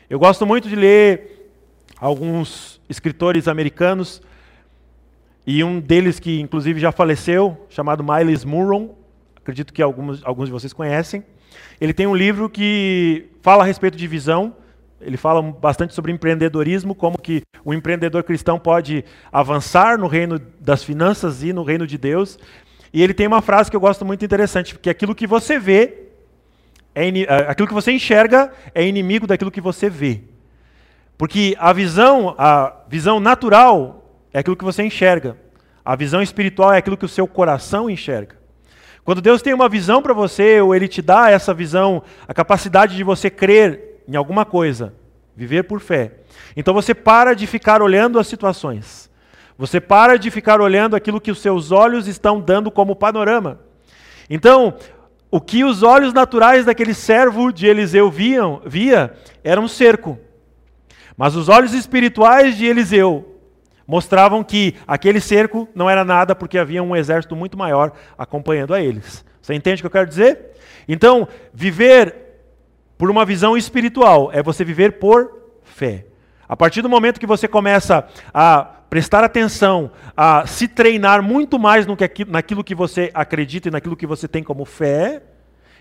Eu 0.10 0.18
gosto 0.18 0.46
muito 0.46 0.68
de 0.68 0.76
ler 0.76 1.52
alguns 2.00 2.82
escritores 2.90 3.48
americanos, 3.48 4.22
e 5.48 5.64
um 5.64 5.80
deles 5.80 6.20
que 6.20 6.42
inclusive 6.42 6.78
já 6.78 6.92
faleceu, 6.92 7.66
chamado 7.70 8.04
Miles 8.04 8.44
Murron, 8.44 8.94
acredito 9.38 9.72
que 9.72 9.82
alguns, 9.82 10.22
alguns 10.26 10.48
de 10.48 10.52
vocês 10.52 10.74
conhecem. 10.74 11.24
Ele 11.80 11.94
tem 11.94 12.06
um 12.06 12.14
livro 12.14 12.50
que 12.50 13.30
fala 13.42 13.64
a 13.64 13.66
respeito 13.66 13.98
de 13.98 14.06
visão, 14.06 14.54
ele 15.00 15.16
fala 15.16 15.42
bastante 15.42 15.94
sobre 15.94 16.12
empreendedorismo, 16.12 16.94
como 16.94 17.18
que 17.18 17.44
o 17.64 17.74
empreendedor 17.74 18.24
cristão 18.24 18.60
pode 18.60 19.06
avançar 19.32 19.98
no 19.98 20.08
reino 20.08 20.38
das 20.60 20.84
finanças 20.84 21.42
e 21.44 21.54
no 21.54 21.64
reino 21.64 21.88
de 21.88 21.98
Deus. 21.98 22.38
E 22.92 23.02
ele 23.02 23.14
tem 23.14 23.26
uma 23.26 23.42
frase 23.42 23.70
que 23.70 23.76
eu 23.78 23.82
gosto 23.82 24.04
muito 24.04 24.26
interessante, 24.26 24.74
porque 24.74 24.90
aquilo 24.90 25.16
que 25.16 25.26
você 25.26 25.58
vê, 25.58 26.10
é 26.94 27.08
aquilo 27.48 27.70
que 27.70 27.74
você 27.74 27.94
enxerga 27.94 28.52
é 28.76 28.86
inimigo 28.86 29.26
daquilo 29.26 29.52
que 29.52 29.62
você 29.62 29.90
vê. 29.90 30.24
Porque 31.18 31.56
a 31.58 31.72
visão, 31.72 32.36
a 32.38 32.84
visão 32.90 33.20
natural 33.20 34.07
é 34.38 34.40
aquilo 34.40 34.56
que 34.56 34.64
você 34.64 34.84
enxerga. 34.84 35.36
A 35.84 35.96
visão 35.96 36.22
espiritual 36.22 36.72
é 36.72 36.78
aquilo 36.78 36.96
que 36.96 37.06
o 37.06 37.10
seu 37.10 37.26
coração 37.26 37.90
enxerga. 37.90 38.36
Quando 39.04 39.20
Deus 39.20 39.42
tem 39.42 39.52
uma 39.52 39.68
visão 39.68 40.00
para 40.00 40.14
você, 40.14 40.62
ou 40.62 40.76
Ele 40.76 40.88
te 40.88 41.02
dá 41.02 41.32
essa 41.32 41.56
visão, 41.56 42.04
a 42.28 42.36
capacidade 42.36 42.96
de 42.96 43.04
você 43.04 43.32
crer 43.32 44.04
em 44.08 44.16
alguma 44.16 44.46
coisa, 44.46 44.94
viver 45.36 45.64
por 45.64 45.80
fé. 45.80 46.20
Então 46.56 46.72
você 46.72 46.94
para 46.94 47.34
de 47.34 47.48
ficar 47.48 47.82
olhando 47.82 48.20
as 48.20 48.28
situações. 48.28 49.10
Você 49.58 49.82
para 49.82 50.20
de 50.20 50.30
ficar 50.30 50.62
olhando 50.62 50.96
aquilo 50.96 51.20
que 51.20 51.32
os 51.32 51.42
seus 51.42 51.72
olhos 51.72 52.08
estão 52.08 52.40
dando 52.40 52.70
como 52.70 52.96
panorama. 52.96 53.60
Então, 54.30 54.76
o 55.32 55.42
que 55.42 55.64
os 55.64 55.82
olhos 55.82 56.14
naturais 56.14 56.64
daquele 56.64 56.94
servo 56.94 57.52
de 57.52 57.66
Eliseu 57.66 58.12
viam, 58.12 58.62
via 58.68 59.16
era 59.44 59.60
um 59.60 59.68
cerco. 59.68 60.20
Mas 61.18 61.36
os 61.36 61.50
olhos 61.50 61.74
espirituais 61.74 62.56
de 62.56 62.68
Eliseu 62.68 63.34
mostravam 63.88 64.44
que 64.44 64.76
aquele 64.86 65.22
cerco 65.22 65.68
não 65.74 65.90
era 65.90 66.04
nada 66.04 66.36
porque 66.36 66.58
havia 66.58 66.84
um 66.84 66.96
exército 66.96 67.36
muito 67.36 67.58
maior 67.58 67.94
acompanhando 68.18 68.74
a 68.74 68.82
eles. 68.82 69.24
Você 69.42 69.54
entende 69.54 69.82
o 69.82 69.84
que 69.84 69.88
eu 69.88 69.92
quero 69.92 70.10
dizer? 70.10 70.52
Então, 70.88 71.28
viver 71.54 72.14
por 72.98 73.10
uma 73.10 73.24
visão 73.24 73.56
espiritual, 73.56 74.30
é 74.34 74.44
você 74.44 74.66
viver 74.66 75.00
por 75.00 75.32
fé. 75.64 76.06
A 76.50 76.56
partir 76.56 76.82
do 76.82 76.90
momento 76.90 77.20
que 77.20 77.28
você 77.28 77.48
começa 77.48 78.08
a 78.34 78.64
prestar 78.90 79.24
atenção, 79.24 79.92
a 80.16 80.46
se 80.48 80.68
treinar 80.68 81.22
muito 81.22 81.60
mais 81.60 81.86
no 81.86 81.96
que, 81.96 82.26
naquilo 82.26 82.64
que 82.64 82.76
você 82.76 83.12
acredita 83.14 83.68
e 83.68 83.72
naquilo 83.72 83.96
que 83.96 84.08
você 84.08 84.28
tem 84.28 84.44
como 84.44 84.66
fé, 84.66 85.22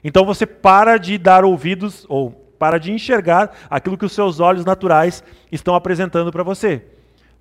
então 0.02 0.24
você 0.24 0.44
para 0.46 0.96
de 0.98 1.18
dar 1.18 1.44
ouvidos 1.44 2.04
ou 2.08 2.30
para 2.58 2.78
de 2.78 2.92
enxergar 2.92 3.52
aquilo 3.70 3.98
que 3.98 4.04
os 4.04 4.12
seus 4.12 4.40
olhos 4.40 4.64
naturais 4.64 5.22
estão 5.50 5.74
apresentando 5.74 6.30
para 6.30 6.42
você. 6.42 6.82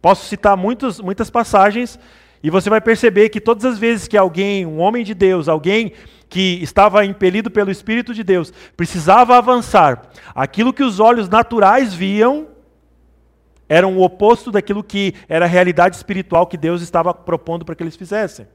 Posso 0.05 0.27
citar 0.27 0.55
muitos, 0.55 1.00
muitas 1.00 1.31
passagens 1.31 1.97
e 2.43 2.51
você 2.51 2.69
vai 2.69 2.79
perceber 2.79 3.29
que 3.29 3.41
todas 3.41 3.65
as 3.65 3.79
vezes 3.79 4.07
que 4.07 4.15
alguém, 4.15 4.63
um 4.63 4.77
homem 4.77 5.03
de 5.03 5.15
Deus, 5.15 5.47
alguém 5.47 5.93
que 6.29 6.62
estava 6.62 7.03
impelido 7.03 7.50
pelo 7.50 7.71
Espírito 7.71 8.13
de 8.13 8.24
Deus, 8.24 8.53
precisava 8.77 9.35
avançar. 9.35 10.03
Aquilo 10.35 10.71
que 10.71 10.83
os 10.83 11.00
olhos 11.00 11.27
naturais 11.27 11.91
viam 11.91 12.50
era 13.67 13.88
o 13.88 14.00
oposto 14.00 14.51
daquilo 14.51 14.83
que 14.83 15.15
era 15.27 15.45
a 15.45 15.47
realidade 15.47 15.95
espiritual 15.95 16.45
que 16.45 16.55
Deus 16.55 16.83
estava 16.83 17.12
propondo 17.12 17.65
para 17.65 17.74
que 17.74 17.81
eles 17.81 17.95
fizessem. 17.95 18.47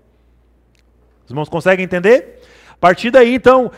Os 1.25 1.33
irmãos 1.33 1.49
conseguem 1.49 1.85
entender? 1.85 2.43
A 2.71 2.77
partir 2.77 3.11
daí, 3.11 3.35
então, 3.35 3.73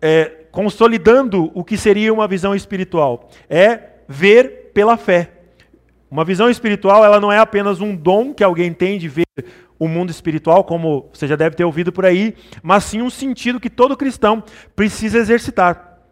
é, 0.00 0.24
consolidando 0.50 1.52
o 1.54 1.62
que 1.62 1.76
seria 1.76 2.12
uma 2.12 2.26
visão 2.26 2.52
espiritual, 2.52 3.30
é 3.48 3.78
ver 4.08 4.72
pela 4.74 4.96
fé. 4.96 5.41
Uma 6.12 6.26
visão 6.26 6.50
espiritual, 6.50 7.02
ela 7.02 7.18
não 7.18 7.32
é 7.32 7.38
apenas 7.38 7.80
um 7.80 7.96
dom 7.96 8.34
que 8.34 8.44
alguém 8.44 8.70
tem 8.70 8.98
de 8.98 9.08
ver 9.08 9.24
o 9.78 9.88
mundo 9.88 10.10
espiritual, 10.10 10.62
como 10.62 11.08
você 11.10 11.26
já 11.26 11.36
deve 11.36 11.56
ter 11.56 11.64
ouvido 11.64 11.90
por 11.90 12.04
aí, 12.04 12.36
mas 12.62 12.84
sim 12.84 13.00
um 13.00 13.08
sentido 13.08 13.58
que 13.58 13.70
todo 13.70 13.96
cristão 13.96 14.44
precisa 14.76 15.16
exercitar. 15.16 16.02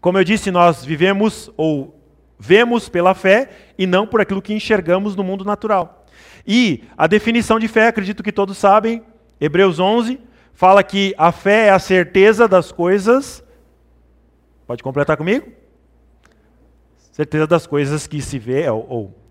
Como 0.00 0.16
eu 0.16 0.24
disse, 0.24 0.50
nós 0.50 0.82
vivemos 0.82 1.50
ou 1.54 2.00
vemos 2.38 2.88
pela 2.88 3.12
fé 3.12 3.50
e 3.76 3.86
não 3.86 4.06
por 4.06 4.22
aquilo 4.22 4.40
que 4.40 4.54
enxergamos 4.54 5.14
no 5.14 5.22
mundo 5.22 5.44
natural. 5.44 6.06
E 6.46 6.84
a 6.96 7.06
definição 7.06 7.58
de 7.58 7.68
fé, 7.68 7.88
acredito 7.88 8.22
que 8.22 8.32
todos 8.32 8.56
sabem, 8.56 9.02
Hebreus 9.38 9.78
11, 9.78 10.18
fala 10.54 10.82
que 10.82 11.14
a 11.18 11.30
fé 11.30 11.66
é 11.66 11.70
a 11.72 11.78
certeza 11.78 12.48
das 12.48 12.72
coisas. 12.72 13.44
Pode 14.66 14.82
completar 14.82 15.18
comigo? 15.18 15.46
Certeza 17.12 17.46
das 17.46 17.66
coisas 17.66 18.06
que 18.06 18.22
se 18.22 18.38
vê, 18.38 18.66
ou, 18.70 18.86
ou 18.88 19.25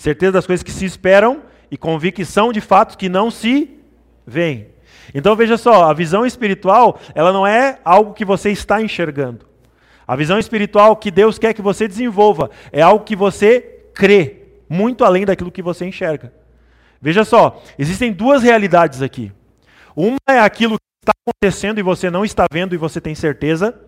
certeza 0.00 0.32
das 0.32 0.46
coisas 0.46 0.62
que 0.62 0.70
se 0.70 0.84
esperam 0.84 1.42
e 1.70 1.76
convicção 1.76 2.52
de 2.52 2.60
fatos 2.60 2.96
que 2.96 3.08
não 3.08 3.30
se 3.30 3.70
veem. 4.26 4.68
Então 5.14 5.36
veja 5.36 5.58
só, 5.58 5.84
a 5.84 5.92
visão 5.92 6.24
espiritual, 6.24 6.98
ela 7.14 7.32
não 7.32 7.46
é 7.46 7.78
algo 7.84 8.14
que 8.14 8.24
você 8.24 8.50
está 8.50 8.80
enxergando. 8.80 9.46
A 10.06 10.16
visão 10.16 10.38
espiritual 10.38 10.96
que 10.96 11.10
Deus 11.10 11.38
quer 11.38 11.52
que 11.52 11.62
você 11.62 11.86
desenvolva 11.86 12.50
é 12.72 12.80
algo 12.80 13.04
que 13.04 13.14
você 13.14 13.60
crê, 13.94 14.38
muito 14.68 15.04
além 15.04 15.26
daquilo 15.26 15.52
que 15.52 15.62
você 15.62 15.84
enxerga. 15.84 16.32
Veja 17.00 17.24
só, 17.24 17.62
existem 17.78 18.12
duas 18.12 18.42
realidades 18.42 19.02
aqui. 19.02 19.30
Uma 19.94 20.18
é 20.28 20.38
aquilo 20.38 20.76
que 20.76 20.82
está 21.02 21.12
acontecendo 21.26 21.78
e 21.78 21.82
você 21.82 22.10
não 22.10 22.24
está 22.24 22.46
vendo 22.50 22.74
e 22.74 22.78
você 22.78 23.00
tem 23.00 23.14
certeza. 23.14 23.78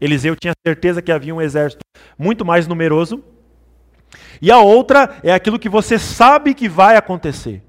Eliseu 0.00 0.36
tinha 0.36 0.52
certeza 0.66 1.00
que 1.00 1.10
havia 1.10 1.34
um 1.34 1.40
exército 1.40 1.82
muito 2.18 2.44
mais 2.44 2.66
numeroso. 2.66 3.24
E 4.42 4.50
a 4.50 4.58
outra 4.58 5.18
é 5.22 5.32
aquilo 5.32 5.56
que 5.56 5.68
você 5.68 6.00
sabe 6.00 6.52
que 6.52 6.68
vai 6.68 6.96
acontecer. 6.96 7.62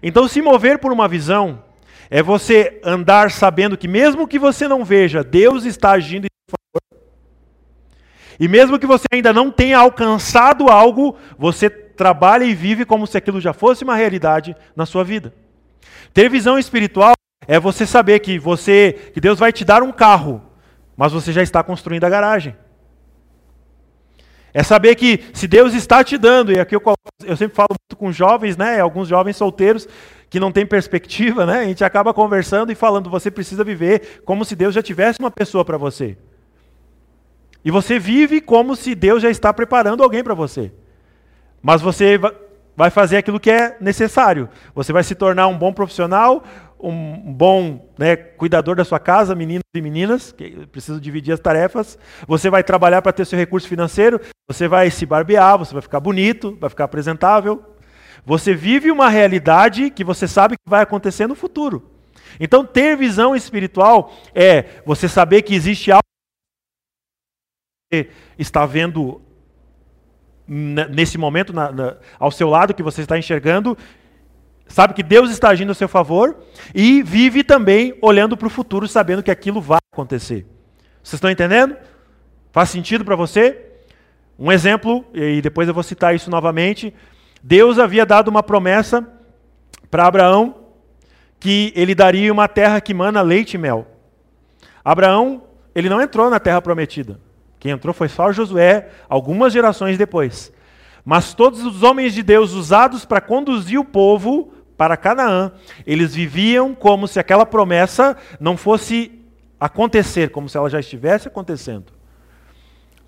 Então, 0.00 0.28
se 0.28 0.40
mover 0.40 0.78
por 0.78 0.92
uma 0.92 1.08
visão 1.08 1.64
é 2.08 2.22
você 2.22 2.80
andar 2.84 3.32
sabendo 3.32 3.76
que, 3.76 3.88
mesmo 3.88 4.28
que 4.28 4.38
você 4.38 4.68
não 4.68 4.84
veja, 4.84 5.24
Deus 5.24 5.64
está 5.64 5.90
agindo 5.90 6.26
em 6.26 6.28
favor. 6.48 7.04
E 8.38 8.46
mesmo 8.46 8.78
que 8.78 8.86
você 8.86 9.06
ainda 9.12 9.32
não 9.32 9.50
tenha 9.50 9.78
alcançado 9.78 10.68
algo, 10.68 11.16
você 11.36 11.68
trabalha 11.68 12.44
e 12.44 12.54
vive 12.54 12.84
como 12.84 13.08
se 13.08 13.18
aquilo 13.18 13.40
já 13.40 13.52
fosse 13.52 13.82
uma 13.82 13.96
realidade 13.96 14.54
na 14.76 14.86
sua 14.86 15.02
vida. 15.02 15.34
Ter 16.12 16.30
visão 16.30 16.56
espiritual 16.56 17.14
é 17.48 17.58
você 17.58 17.84
saber 17.84 18.20
que 18.20 18.38
você, 18.38 19.10
que 19.12 19.20
Deus 19.20 19.40
vai 19.40 19.52
te 19.52 19.64
dar 19.64 19.82
um 19.82 19.90
carro, 19.90 20.40
mas 20.96 21.12
você 21.12 21.32
já 21.32 21.42
está 21.42 21.60
construindo 21.60 22.04
a 22.04 22.08
garagem. 22.08 22.54
É 24.54 24.62
saber 24.62 24.94
que 24.94 25.24
se 25.34 25.48
Deus 25.48 25.74
está 25.74 26.04
te 26.04 26.16
dando, 26.16 26.52
e 26.52 26.60
aqui 26.60 26.76
eu, 26.76 26.82
eu 27.24 27.36
sempre 27.36 27.56
falo 27.56 27.70
muito 27.70 27.98
com 27.98 28.12
jovens, 28.12 28.56
né, 28.56 28.80
alguns 28.80 29.08
jovens 29.08 29.36
solteiros 29.36 29.88
que 30.30 30.38
não 30.38 30.52
têm 30.52 30.64
perspectiva, 30.64 31.44
né, 31.44 31.58
a 31.58 31.64
gente 31.64 31.84
acaba 31.84 32.14
conversando 32.14 32.70
e 32.70 32.74
falando, 32.76 33.10
você 33.10 33.32
precisa 33.32 33.64
viver 33.64 34.22
como 34.24 34.44
se 34.44 34.54
Deus 34.54 34.72
já 34.72 34.80
tivesse 34.80 35.18
uma 35.18 35.30
pessoa 35.30 35.64
para 35.64 35.76
você. 35.76 36.16
E 37.64 37.70
você 37.70 37.98
vive 37.98 38.40
como 38.40 38.76
se 38.76 38.94
Deus 38.94 39.22
já 39.22 39.30
está 39.30 39.52
preparando 39.52 40.04
alguém 40.04 40.22
para 40.22 40.34
você. 40.34 40.70
Mas 41.60 41.82
você 41.82 42.20
vai 42.76 42.90
fazer 42.90 43.16
aquilo 43.16 43.40
que 43.40 43.50
é 43.50 43.76
necessário. 43.80 44.48
Você 44.74 44.92
vai 44.92 45.02
se 45.02 45.14
tornar 45.14 45.48
um 45.48 45.56
bom 45.56 45.72
profissional, 45.72 46.44
um 46.78 47.32
bom 47.32 47.88
né, 47.96 48.14
cuidador 48.16 48.76
da 48.76 48.84
sua 48.84 48.98
casa, 48.98 49.34
meninos 49.34 49.64
e 49.74 49.80
meninas, 49.80 50.32
que 50.32 50.66
precisam 50.66 51.00
dividir 51.00 51.32
as 51.32 51.40
tarefas. 51.40 51.98
Você 52.26 52.50
vai 52.50 52.62
trabalhar 52.62 53.00
para 53.00 53.12
ter 53.12 53.24
seu 53.24 53.38
recurso 53.38 53.68
financeiro, 53.68 54.20
você 54.46 54.68
vai 54.68 54.90
se 54.90 55.06
barbear, 55.06 55.58
você 55.58 55.72
vai 55.72 55.82
ficar 55.82 56.00
bonito, 56.00 56.56
vai 56.60 56.68
ficar 56.68 56.84
apresentável. 56.84 57.64
Você 58.26 58.54
vive 58.54 58.90
uma 58.90 59.08
realidade 59.08 59.90
que 59.90 60.04
você 60.04 60.26
sabe 60.26 60.56
que 60.56 60.70
vai 60.70 60.82
acontecer 60.82 61.26
no 61.26 61.34
futuro. 61.34 61.90
Então, 62.40 62.64
ter 62.64 62.96
visão 62.96 63.36
espiritual 63.36 64.12
é 64.34 64.82
você 64.84 65.08
saber 65.08 65.42
que 65.42 65.54
existe 65.54 65.92
algo 65.92 66.02
que 67.90 68.04
você 68.04 68.10
está 68.38 68.66
vendo 68.66 69.20
nesse 70.46 71.16
momento 71.16 71.52
na, 71.52 71.72
na, 71.72 71.96
ao 72.18 72.30
seu 72.30 72.48
lado, 72.50 72.74
que 72.74 72.82
você 72.82 73.02
está 73.02 73.18
enxergando, 73.18 73.76
sabe 74.66 74.94
que 74.94 75.02
Deus 75.02 75.30
está 75.30 75.48
agindo 75.50 75.72
a 75.72 75.74
seu 75.74 75.88
favor 75.88 76.36
e 76.74 77.02
vive 77.02 77.44
também 77.44 77.96
olhando 78.00 78.36
para 78.36 78.46
o 78.46 78.50
futuro, 78.50 78.88
sabendo 78.88 79.22
que 79.22 79.30
aquilo 79.30 79.60
vai 79.60 79.78
acontecer. 79.92 80.46
Vocês 81.02 81.14
estão 81.14 81.30
entendendo? 81.30 81.76
Faz 82.52 82.70
sentido 82.70 83.04
para 83.04 83.16
você? 83.16 83.60
Um 84.38 84.50
exemplo, 84.50 85.04
e 85.12 85.40
depois 85.42 85.68
eu 85.68 85.74
vou 85.74 85.82
citar 85.82 86.14
isso 86.14 86.30
novamente. 86.30 86.94
Deus 87.42 87.78
havia 87.78 88.06
dado 88.06 88.28
uma 88.28 88.42
promessa 88.42 89.06
para 89.90 90.06
Abraão 90.06 90.64
que 91.38 91.72
ele 91.76 91.94
daria 91.94 92.32
uma 92.32 92.48
terra 92.48 92.80
que 92.80 92.94
mana 92.94 93.20
leite 93.20 93.54
e 93.54 93.58
mel. 93.58 93.86
Abraão, 94.82 95.42
ele 95.74 95.90
não 95.90 96.00
entrou 96.00 96.30
na 96.30 96.40
terra 96.40 96.62
prometida. 96.62 97.20
Quem 97.60 97.70
entrou 97.70 97.92
foi 97.92 98.08
só 98.08 98.32
Josué, 98.32 98.88
algumas 99.08 99.52
gerações 99.52 99.98
depois. 99.98 100.50
Mas 101.04 101.34
todos 101.34 101.64
os 101.64 101.82
homens 101.82 102.14
de 102.14 102.22
Deus 102.22 102.52
usados 102.52 103.04
para 103.04 103.20
conduzir 103.20 103.78
o 103.78 103.84
povo 103.84 104.52
para 104.76 104.96
Canaã, 104.96 105.52
eles 105.86 106.14
viviam 106.14 106.74
como 106.74 107.06
se 107.06 107.20
aquela 107.20 107.44
promessa 107.44 108.16
não 108.40 108.56
fosse 108.56 109.12
acontecer, 109.60 110.30
como 110.30 110.48
se 110.48 110.56
ela 110.56 110.70
já 110.70 110.80
estivesse 110.80 111.28
acontecendo. 111.28 111.92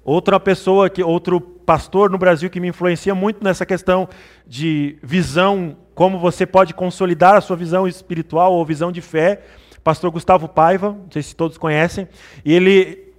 Outra 0.04 0.38
pessoa, 0.38 0.88
que, 0.88 1.02
outro 1.02 1.40
pastor 1.40 2.08
no 2.08 2.16
Brasil 2.16 2.48
que 2.48 2.60
me 2.60 2.68
influencia 2.68 3.14
muito 3.14 3.42
nessa 3.42 3.66
questão 3.66 4.08
de 4.46 4.96
visão, 5.02 5.76
como 5.94 6.18
você 6.18 6.46
pode 6.46 6.72
consolidar 6.72 7.34
a 7.34 7.40
sua 7.40 7.56
visão 7.56 7.88
espiritual 7.88 8.52
ou 8.52 8.64
visão 8.64 8.92
de 8.92 9.00
fé, 9.00 9.42
pastor 9.82 10.10
Gustavo 10.12 10.48
Paiva, 10.48 10.90
não 10.90 11.10
sei 11.10 11.22
se 11.22 11.34
todos 11.34 11.58
conhecem, 11.58 12.06
e 12.44 12.54
ele 12.54 13.12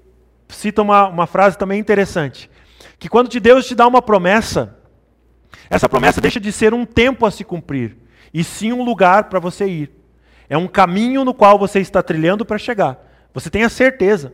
cita 0.48 0.81
uma, 0.81 1.07
uma 1.07 1.27
frase 1.27 1.57
também 1.57 1.79
interessante, 1.79 2.50
que 3.00 3.10
quando 3.10 3.30
Deus 3.39 3.68
te 3.68 3.75
dá 3.75 3.88
uma 3.88 4.01
promessa, 4.01 4.77
essa 5.70 5.88
promessa 5.88 6.22
deixa 6.22 6.39
de 6.39 6.51
ser 6.51 6.74
um 6.74 6.86
tempo 6.86 7.25
a 7.25 7.32
se 7.32 7.44
cumprir, 7.44 7.98
e 8.34 8.44
sim 8.44 8.72
um 8.74 8.84
lugar 8.84 9.25
para 9.25 9.39
você 9.39 9.66
ir. 9.66 9.92
É 10.50 10.58
um 10.58 10.68
caminho 10.68 11.25
no 11.25 11.34
qual 11.34 11.60
você 11.60 11.80
está 11.80 12.01
trilhando 12.01 12.46
para 12.46 12.58
chegar. 12.58 12.98
Você 13.34 13.50
tem 13.50 13.63
a 13.63 13.70
certeza. 13.70 14.34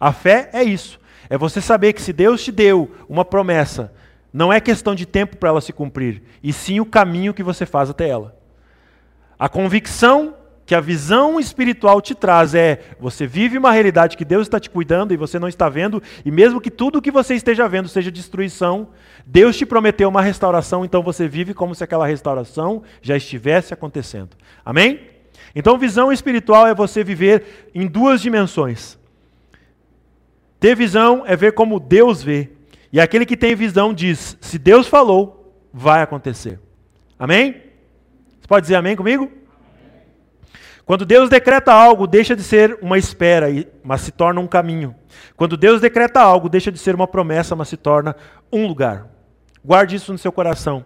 A 0.00 0.12
fé 0.12 0.48
é 0.52 0.62
isso. 0.62 0.98
É 1.28 1.36
você 1.36 1.60
saber 1.60 1.92
que 1.92 2.02
se 2.02 2.12
Deus 2.12 2.42
te 2.42 2.50
deu 2.50 2.90
uma 3.08 3.24
promessa, 3.24 3.92
não 4.32 4.52
é 4.52 4.60
questão 4.60 4.94
de 4.94 5.06
tempo 5.06 5.36
para 5.36 5.50
ela 5.50 5.60
se 5.60 5.72
cumprir, 5.72 6.22
e 6.42 6.52
sim 6.52 6.80
o 6.80 6.86
caminho 6.86 7.34
que 7.34 7.42
você 7.42 7.66
faz 7.66 7.90
até 7.90 8.08
ela. 8.08 8.36
A 9.38 9.48
convicção 9.48 10.34
que 10.72 10.76
a 10.76 10.80
visão 10.80 11.38
espiritual 11.38 12.00
te 12.00 12.14
traz 12.14 12.54
é: 12.54 12.80
você 12.98 13.26
vive 13.26 13.58
uma 13.58 13.70
realidade 13.70 14.16
que 14.16 14.24
Deus 14.24 14.46
está 14.46 14.58
te 14.58 14.70
cuidando 14.70 15.12
e 15.12 15.18
você 15.18 15.38
não 15.38 15.46
está 15.46 15.68
vendo, 15.68 16.02
e 16.24 16.30
mesmo 16.30 16.62
que 16.62 16.70
tudo 16.70 16.96
o 16.96 17.02
que 17.02 17.10
você 17.10 17.34
esteja 17.34 17.68
vendo 17.68 17.90
seja 17.90 18.10
destruição, 18.10 18.88
Deus 19.26 19.54
te 19.54 19.66
prometeu 19.66 20.08
uma 20.08 20.22
restauração, 20.22 20.82
então 20.82 21.02
você 21.02 21.28
vive 21.28 21.52
como 21.52 21.74
se 21.74 21.84
aquela 21.84 22.06
restauração 22.06 22.82
já 23.02 23.14
estivesse 23.14 23.74
acontecendo. 23.74 24.30
Amém? 24.64 25.00
Então, 25.54 25.76
visão 25.76 26.10
espiritual 26.10 26.66
é 26.66 26.74
você 26.74 27.04
viver 27.04 27.68
em 27.74 27.86
duas 27.86 28.22
dimensões. 28.22 28.98
Ter 30.58 30.74
visão 30.74 31.22
é 31.26 31.36
ver 31.36 31.52
como 31.52 31.78
Deus 31.78 32.22
vê. 32.22 32.48
E 32.90 32.98
aquele 32.98 33.26
que 33.26 33.36
tem 33.36 33.54
visão 33.54 33.92
diz: 33.92 34.38
se 34.40 34.58
Deus 34.58 34.86
falou, 34.86 35.54
vai 35.70 36.00
acontecer. 36.00 36.58
Amém? 37.18 37.56
Você 38.40 38.48
pode 38.48 38.64
dizer 38.64 38.76
amém 38.76 38.96
comigo? 38.96 39.41
Quando 40.84 41.06
Deus 41.06 41.30
decreta 41.30 41.72
algo, 41.72 42.06
deixa 42.06 42.34
de 42.34 42.42
ser 42.42 42.78
uma 42.82 42.98
espera, 42.98 43.46
mas 43.84 44.00
se 44.00 44.10
torna 44.10 44.40
um 44.40 44.46
caminho. 44.46 44.94
Quando 45.36 45.56
Deus 45.56 45.80
decreta 45.80 46.20
algo, 46.20 46.48
deixa 46.48 46.72
de 46.72 46.78
ser 46.78 46.94
uma 46.94 47.06
promessa, 47.06 47.54
mas 47.54 47.68
se 47.68 47.76
torna 47.76 48.16
um 48.52 48.66
lugar. 48.66 49.06
Guarde 49.64 49.96
isso 49.96 50.12
no 50.12 50.18
seu 50.18 50.32
coração. 50.32 50.84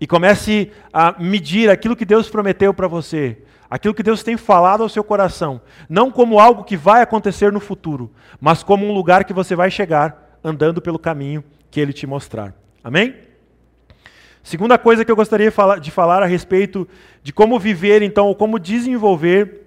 E 0.00 0.06
comece 0.06 0.70
a 0.92 1.16
medir 1.18 1.68
aquilo 1.68 1.96
que 1.96 2.04
Deus 2.04 2.28
prometeu 2.28 2.72
para 2.72 2.86
você, 2.86 3.38
aquilo 3.68 3.94
que 3.94 4.02
Deus 4.02 4.22
tem 4.22 4.36
falado 4.36 4.82
ao 4.82 4.88
seu 4.88 5.02
coração, 5.02 5.60
não 5.88 6.10
como 6.10 6.38
algo 6.38 6.64
que 6.64 6.76
vai 6.76 7.02
acontecer 7.02 7.52
no 7.52 7.60
futuro, 7.60 8.12
mas 8.40 8.62
como 8.62 8.86
um 8.86 8.92
lugar 8.92 9.24
que 9.24 9.32
você 9.32 9.56
vai 9.56 9.70
chegar 9.70 10.38
andando 10.42 10.80
pelo 10.80 10.98
caminho 10.98 11.42
que 11.70 11.80
Ele 11.80 11.92
te 11.92 12.06
mostrar. 12.06 12.54
Amém? 12.82 13.14
Segunda 14.44 14.76
coisa 14.76 15.06
que 15.06 15.10
eu 15.10 15.16
gostaria 15.16 15.50
de 15.80 15.90
falar 15.90 16.22
a 16.22 16.26
respeito 16.26 16.86
de 17.22 17.32
como 17.32 17.58
viver, 17.58 18.02
então, 18.02 18.26
ou 18.26 18.36
como 18.36 18.58
desenvolver 18.58 19.62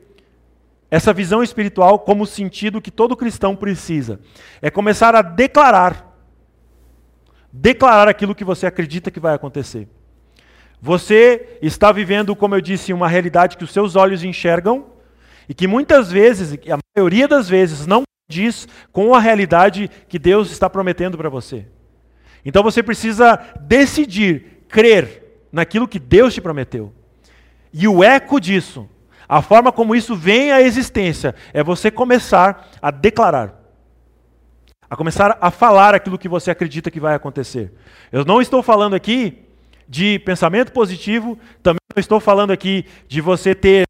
essa 0.91 1.11
visão 1.11 1.41
espiritual 1.41 1.97
como 1.97 2.27
sentido 2.27 2.79
que 2.79 2.91
todo 2.91 3.17
cristão 3.17 3.55
precisa, 3.55 4.19
é 4.61 4.69
começar 4.69 5.15
a 5.15 5.23
declarar. 5.23 6.15
Declarar 7.51 8.07
aquilo 8.07 8.35
que 8.35 8.43
você 8.43 8.67
acredita 8.67 9.09
que 9.09 9.19
vai 9.19 9.33
acontecer. 9.33 9.87
Você 10.79 11.57
está 11.59 11.91
vivendo, 11.91 12.35
como 12.35 12.53
eu 12.53 12.61
disse, 12.61 12.93
uma 12.93 13.07
realidade 13.07 13.57
que 13.57 13.63
os 13.63 13.73
seus 13.73 13.95
olhos 13.95 14.23
enxergam 14.23 14.85
e 15.49 15.55
que 15.55 15.65
muitas 15.65 16.11
vezes, 16.11 16.53
a 16.71 16.77
maioria 16.95 17.27
das 17.27 17.49
vezes, 17.49 17.87
não 17.87 18.03
diz 18.29 18.67
com 18.91 19.15
a 19.15 19.19
realidade 19.19 19.89
que 20.07 20.19
Deus 20.19 20.51
está 20.51 20.69
prometendo 20.69 21.17
para 21.17 21.29
você. 21.29 21.65
Então 22.45 22.61
você 22.61 22.83
precisa 22.83 23.37
decidir 23.61 24.56
crer 24.67 25.23
naquilo 25.51 25.87
que 25.87 25.99
Deus 25.99 26.33
te 26.33 26.41
prometeu. 26.41 26.93
E 27.73 27.87
o 27.87 28.03
eco 28.03 28.39
disso, 28.39 28.89
a 29.27 29.41
forma 29.41 29.71
como 29.71 29.95
isso 29.95 30.15
vem 30.15 30.51
à 30.51 30.61
existência, 30.61 31.35
é 31.53 31.63
você 31.63 31.91
começar 31.91 32.69
a 32.81 32.91
declarar. 32.91 33.53
A 34.89 34.95
começar 34.95 35.37
a 35.41 35.51
falar 35.51 35.93
aquilo 35.93 36.17
que 36.17 36.29
você 36.29 36.49
acredita 36.49 36.89
que 36.89 36.99
vai 36.99 37.13
acontecer. 37.13 37.73
Eu 38.11 38.23
não 38.23 38.41
estou 38.41 38.63
falando 38.63 38.95
aqui 38.95 39.43
de 39.87 40.19
pensamento 40.19 40.71
positivo, 40.71 41.37
também 41.61 41.79
não 41.93 41.99
estou 41.99 42.19
falando 42.19 42.51
aqui 42.51 42.85
de 43.07 43.19
você 43.19 43.53
ter 43.53 43.85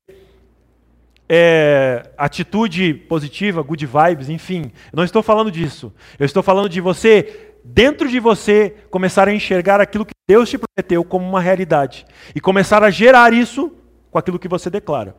é, 1.30 2.10
atitude 2.18 2.94
positiva, 2.94 3.62
good 3.62 3.86
vibes, 3.86 4.30
enfim. 4.30 4.72
Não 4.94 5.04
estou 5.04 5.22
falando 5.22 5.52
disso. 5.52 5.94
Eu 6.18 6.26
estou 6.26 6.42
falando 6.42 6.70
de 6.70 6.82
você 6.82 7.54
dentro 7.64 8.08
de 8.08 8.20
você 8.20 8.74
começar 8.90 9.28
a 9.28 9.34
enxergar 9.34 9.82
aquilo 9.82 10.06
que 10.06 10.17
Deus 10.30 10.50
te 10.50 10.58
prometeu 10.58 11.06
como 11.06 11.26
uma 11.26 11.40
realidade 11.40 12.06
e 12.36 12.42
começar 12.42 12.84
a 12.84 12.90
gerar 12.90 13.32
isso 13.32 13.72
com 14.12 14.18
aquilo 14.18 14.38
que 14.38 14.50
você 14.50 14.70
declara. 14.70 15.16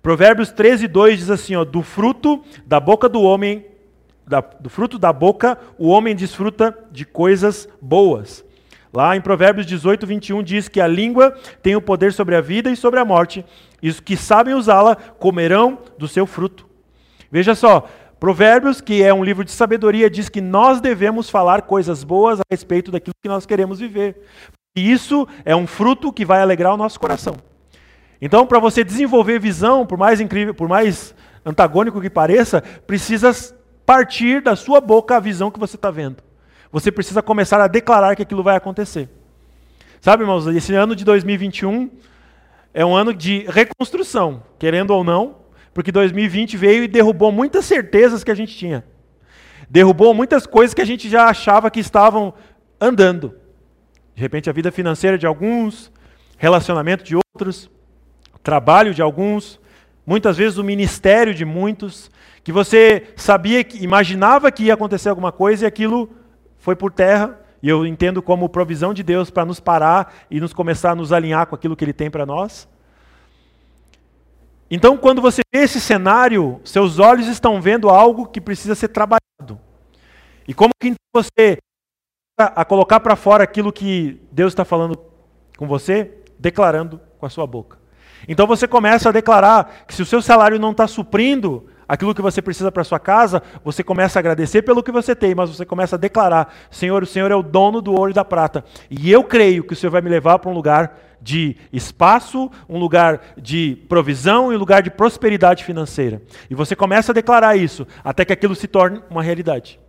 Provérbios 0.00 0.52
13, 0.52 0.86
2 0.86 1.18
diz 1.18 1.30
assim: 1.30 1.56
ó, 1.56 1.64
do 1.64 1.82
fruto 1.82 2.40
da 2.64 2.78
boca 2.78 3.08
do 3.08 3.20
homem, 3.20 3.66
da, 4.24 4.40
do 4.40 4.70
fruto 4.70 4.96
da 4.96 5.12
boca, 5.12 5.58
o 5.76 5.88
homem 5.88 6.14
desfruta 6.14 6.72
de 6.92 7.04
coisas 7.04 7.68
boas. 7.82 8.44
Lá 8.92 9.16
em 9.16 9.20
Provérbios 9.20 9.66
18, 9.66 10.06
21 10.06 10.42
diz 10.44 10.68
que 10.68 10.80
a 10.80 10.86
língua 10.86 11.32
tem 11.60 11.74
o 11.74 11.82
poder 11.82 12.12
sobre 12.12 12.36
a 12.36 12.40
vida 12.40 12.70
e 12.70 12.76
sobre 12.76 13.00
a 13.00 13.04
morte, 13.04 13.44
e 13.82 13.88
os 13.88 13.98
que 13.98 14.16
sabem 14.16 14.54
usá-la 14.54 14.94
comerão 14.94 15.80
do 15.98 16.06
seu 16.06 16.26
fruto. 16.26 16.64
Veja 17.28 17.56
só, 17.56 17.88
Provérbios, 18.24 18.80
que 18.80 19.02
é 19.02 19.12
um 19.12 19.22
livro 19.22 19.44
de 19.44 19.50
sabedoria, 19.50 20.08
diz 20.08 20.30
que 20.30 20.40
nós 20.40 20.80
devemos 20.80 21.28
falar 21.28 21.60
coisas 21.60 22.02
boas 22.02 22.40
a 22.40 22.42
respeito 22.50 22.90
daquilo 22.90 23.12
que 23.22 23.28
nós 23.28 23.44
queremos 23.44 23.80
viver. 23.80 24.16
E 24.74 24.90
isso 24.90 25.28
é 25.44 25.54
um 25.54 25.66
fruto 25.66 26.10
que 26.10 26.24
vai 26.24 26.40
alegrar 26.40 26.72
o 26.72 26.76
nosso 26.78 26.98
coração. 26.98 27.36
Então, 28.22 28.46
para 28.46 28.58
você 28.58 28.82
desenvolver 28.82 29.38
visão, 29.38 29.84
por 29.84 29.98
mais 29.98 30.22
incrível, 30.22 30.54
por 30.54 30.66
mais 30.66 31.14
antagônico 31.44 32.00
que 32.00 32.08
pareça, 32.08 32.62
precisa 32.86 33.30
partir 33.84 34.40
da 34.40 34.56
sua 34.56 34.80
boca 34.80 35.18
a 35.18 35.20
visão 35.20 35.50
que 35.50 35.60
você 35.60 35.76
está 35.76 35.90
vendo. 35.90 36.22
Você 36.72 36.90
precisa 36.90 37.20
começar 37.20 37.60
a 37.60 37.68
declarar 37.68 38.16
que 38.16 38.22
aquilo 38.22 38.42
vai 38.42 38.56
acontecer. 38.56 39.06
Sabe, 40.00 40.22
irmãos, 40.22 40.46
esse 40.46 40.74
ano 40.74 40.96
de 40.96 41.04
2021 41.04 41.90
é 42.72 42.86
um 42.86 42.96
ano 42.96 43.12
de 43.12 43.44
reconstrução, 43.50 44.42
querendo 44.58 44.92
ou 44.92 45.04
não, 45.04 45.43
porque 45.74 45.90
2020 45.90 46.56
veio 46.56 46.84
e 46.84 46.88
derrubou 46.88 47.32
muitas 47.32 47.64
certezas 47.64 48.22
que 48.22 48.30
a 48.30 48.34
gente 48.34 48.56
tinha. 48.56 48.84
Derrubou 49.68 50.14
muitas 50.14 50.46
coisas 50.46 50.72
que 50.72 50.80
a 50.80 50.84
gente 50.84 51.10
já 51.10 51.26
achava 51.26 51.70
que 51.70 51.80
estavam 51.80 52.32
andando. 52.80 53.34
De 54.14 54.22
repente, 54.22 54.48
a 54.48 54.52
vida 54.52 54.70
financeira 54.70 55.18
de 55.18 55.26
alguns, 55.26 55.92
relacionamento 56.38 57.02
de 57.02 57.16
outros, 57.16 57.68
trabalho 58.40 58.94
de 58.94 59.02
alguns, 59.02 59.60
muitas 60.06 60.36
vezes 60.36 60.58
o 60.58 60.64
ministério 60.64 61.34
de 61.34 61.44
muitos, 61.44 62.08
que 62.44 62.52
você 62.52 63.08
sabia, 63.16 63.64
que 63.64 63.82
imaginava 63.82 64.52
que 64.52 64.64
ia 64.64 64.74
acontecer 64.74 65.08
alguma 65.08 65.32
coisa 65.32 65.64
e 65.64 65.66
aquilo 65.66 66.08
foi 66.58 66.76
por 66.76 66.92
terra. 66.92 67.40
E 67.60 67.68
eu 67.68 67.84
entendo 67.84 68.22
como 68.22 68.48
provisão 68.48 68.94
de 68.94 69.02
Deus 69.02 69.30
para 69.30 69.44
nos 69.44 69.58
parar 69.58 70.14
e 70.30 70.38
nos 70.38 70.52
começar 70.52 70.92
a 70.92 70.94
nos 70.94 71.12
alinhar 71.12 71.46
com 71.46 71.54
aquilo 71.54 71.74
que 71.74 71.84
Ele 71.84 71.94
tem 71.94 72.10
para 72.10 72.24
nós. 72.24 72.68
Então, 74.74 74.96
quando 74.96 75.22
você 75.22 75.40
vê 75.54 75.60
esse 75.60 75.80
cenário, 75.80 76.60
seus 76.64 76.98
olhos 76.98 77.28
estão 77.28 77.60
vendo 77.60 77.88
algo 77.88 78.26
que 78.26 78.40
precisa 78.40 78.74
ser 78.74 78.88
trabalhado. 78.88 79.60
E 80.48 80.52
como 80.52 80.72
que 80.82 80.88
então 80.88 80.96
você 81.14 81.58
a 82.36 82.64
colocar 82.64 82.98
para 82.98 83.14
fora 83.14 83.44
aquilo 83.44 83.72
que 83.72 84.20
Deus 84.32 84.52
está 84.52 84.64
falando 84.64 84.98
com 85.56 85.68
você, 85.68 86.10
declarando 86.40 87.00
com 87.20 87.24
a 87.24 87.30
sua 87.30 87.46
boca. 87.46 87.78
Então 88.26 88.48
você 88.48 88.66
começa 88.66 89.10
a 89.10 89.12
declarar 89.12 89.84
que 89.86 89.94
se 89.94 90.02
o 90.02 90.06
seu 90.06 90.20
salário 90.20 90.58
não 90.58 90.72
está 90.72 90.88
suprindo 90.88 91.68
aquilo 91.88 92.14
que 92.14 92.22
você 92.22 92.40
precisa 92.42 92.70
para 92.70 92.84
sua 92.84 92.98
casa, 92.98 93.42
você 93.64 93.82
começa 93.82 94.18
a 94.18 94.20
agradecer 94.20 94.62
pelo 94.62 94.82
que 94.82 94.92
você 94.92 95.14
tem, 95.14 95.34
mas 95.34 95.50
você 95.50 95.64
começa 95.64 95.96
a 95.96 95.98
declarar: 95.98 96.54
Senhor, 96.70 97.02
o 97.02 97.06
Senhor 97.06 97.30
é 97.30 97.34
o 97.34 97.42
dono 97.42 97.80
do 97.80 97.92
ouro 97.92 98.10
e 98.10 98.14
da 98.14 98.24
prata, 98.24 98.64
e 98.90 99.10
eu 99.10 99.24
creio 99.24 99.64
que 99.64 99.72
o 99.72 99.76
Senhor 99.76 99.90
vai 99.90 100.00
me 100.00 100.10
levar 100.10 100.38
para 100.38 100.50
um 100.50 100.54
lugar 100.54 100.98
de 101.20 101.56
espaço, 101.72 102.50
um 102.68 102.78
lugar 102.78 103.20
de 103.36 103.78
provisão 103.88 104.52
e 104.52 104.56
um 104.56 104.58
lugar 104.58 104.82
de 104.82 104.90
prosperidade 104.90 105.64
financeira. 105.64 106.20
E 106.50 106.54
você 106.54 106.76
começa 106.76 107.12
a 107.12 107.14
declarar 107.14 107.56
isso 107.56 107.86
até 108.04 108.26
que 108.26 108.32
aquilo 108.32 108.54
se 108.54 108.68
torne 108.68 109.02
uma 109.08 109.22
realidade. 109.22 109.80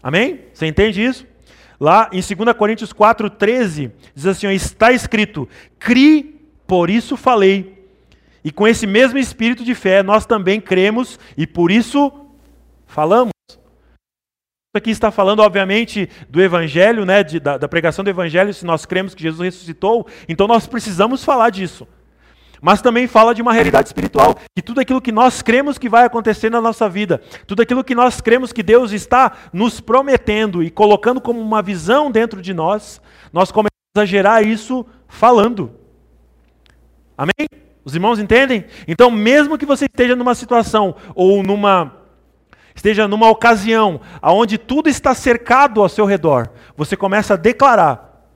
Amém? 0.00 0.42
Você 0.52 0.66
entende 0.66 1.04
isso? 1.04 1.26
Lá 1.80 2.08
em 2.12 2.20
2 2.20 2.56
Coríntios 2.56 2.92
4,13, 2.92 3.90
diz 4.14 4.26
assim: 4.26 4.48
está 4.50 4.92
escrito: 4.92 5.48
Cri, 5.78 6.40
por 6.66 6.90
isso 6.90 7.16
falei. 7.16 7.77
E 8.44 8.52
com 8.52 8.66
esse 8.66 8.86
mesmo 8.86 9.18
espírito 9.18 9.64
de 9.64 9.74
fé, 9.74 10.02
nós 10.02 10.26
também 10.26 10.60
cremos 10.60 11.18
e 11.36 11.46
por 11.46 11.70
isso 11.70 12.12
falamos. 12.86 13.30
Aqui 14.74 14.90
está 14.90 15.10
falando, 15.10 15.40
obviamente, 15.40 16.08
do 16.28 16.40
Evangelho, 16.40 17.04
né, 17.04 17.24
de, 17.24 17.40
da, 17.40 17.56
da 17.58 17.68
pregação 17.68 18.04
do 18.04 18.10
Evangelho. 18.10 18.52
Se 18.52 18.64
nós 18.64 18.84
cremos 18.84 19.14
que 19.14 19.22
Jesus 19.22 19.40
ressuscitou, 19.40 20.06
então 20.28 20.46
nós 20.46 20.66
precisamos 20.66 21.24
falar 21.24 21.50
disso. 21.50 21.88
Mas 22.60 22.82
também 22.82 23.06
fala 23.06 23.34
de 23.34 23.40
uma 23.40 23.52
realidade 23.52 23.88
espiritual, 23.88 24.36
que 24.54 24.62
tudo 24.62 24.80
aquilo 24.80 25.00
que 25.00 25.12
nós 25.12 25.42
cremos 25.42 25.78
que 25.78 25.88
vai 25.88 26.04
acontecer 26.04 26.50
na 26.50 26.60
nossa 26.60 26.88
vida, 26.88 27.22
tudo 27.46 27.62
aquilo 27.62 27.84
que 27.84 27.94
nós 27.94 28.20
cremos 28.20 28.52
que 28.52 28.62
Deus 28.62 28.92
está 28.92 29.32
nos 29.52 29.80
prometendo 29.80 30.62
e 30.62 30.70
colocando 30.70 31.20
como 31.20 31.40
uma 31.40 31.62
visão 31.62 32.10
dentro 32.10 32.42
de 32.42 32.52
nós, 32.52 33.00
nós 33.32 33.50
começamos 33.50 33.70
a 33.96 34.04
gerar 34.04 34.44
isso 34.44 34.84
falando. 35.06 35.72
Amém? 37.16 37.67
Os 37.84 37.94
irmãos 37.94 38.18
entendem? 38.18 38.64
Então, 38.86 39.10
mesmo 39.10 39.56
que 39.56 39.66
você 39.66 39.86
esteja 39.86 40.14
numa 40.14 40.34
situação 40.34 40.94
ou 41.14 41.42
numa 41.42 41.94
esteja 42.74 43.08
numa 43.08 43.28
ocasião 43.28 44.00
aonde 44.22 44.56
tudo 44.56 44.88
está 44.88 45.12
cercado 45.12 45.82
ao 45.82 45.88
seu 45.88 46.04
redor, 46.04 46.50
você 46.76 46.96
começa 46.96 47.34
a 47.34 47.36
declarar, 47.36 48.30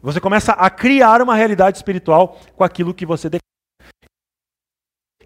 você 0.00 0.20
começa 0.20 0.52
a 0.52 0.70
criar 0.70 1.20
uma 1.20 1.34
realidade 1.34 1.78
espiritual 1.78 2.38
com 2.54 2.62
aquilo 2.62 2.94
que 2.94 3.04
você 3.04 3.28
declara. 3.28 3.42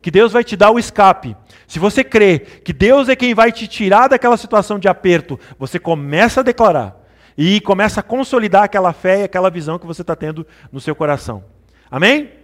Que 0.01 0.11
Deus 0.11 0.33
vai 0.33 0.43
te 0.43 0.57
dar 0.57 0.71
o 0.71 0.79
escape. 0.79 1.37
Se 1.67 1.79
você 1.79 2.03
crê 2.03 2.41
que 2.41 2.73
Deus 2.73 3.09
é 3.09 3.15
quem 3.15 3.35
vai 3.35 3.53
te 3.53 3.69
tirar 3.69 4.09
daquela 4.09 4.37
situação 4.37 4.79
de 4.79 4.89
aperto, 4.89 5.39
você 5.59 5.79
começa 5.79 6.41
a 6.41 6.43
declarar 6.43 6.97
e 7.37 7.61
começa 7.61 8.01
a 8.01 8.03
consolidar 8.03 8.65
aquela 8.65 8.93
fé 8.93 9.21
e 9.21 9.25
aquela 9.25 9.51
visão 9.51 9.79
que 9.79 9.87
você 9.87 10.03
está 10.03 10.17
tendo 10.17 10.47
no 10.73 10.81
seu 10.81 10.95
coração. 10.95 11.45
Amém? 11.91 12.42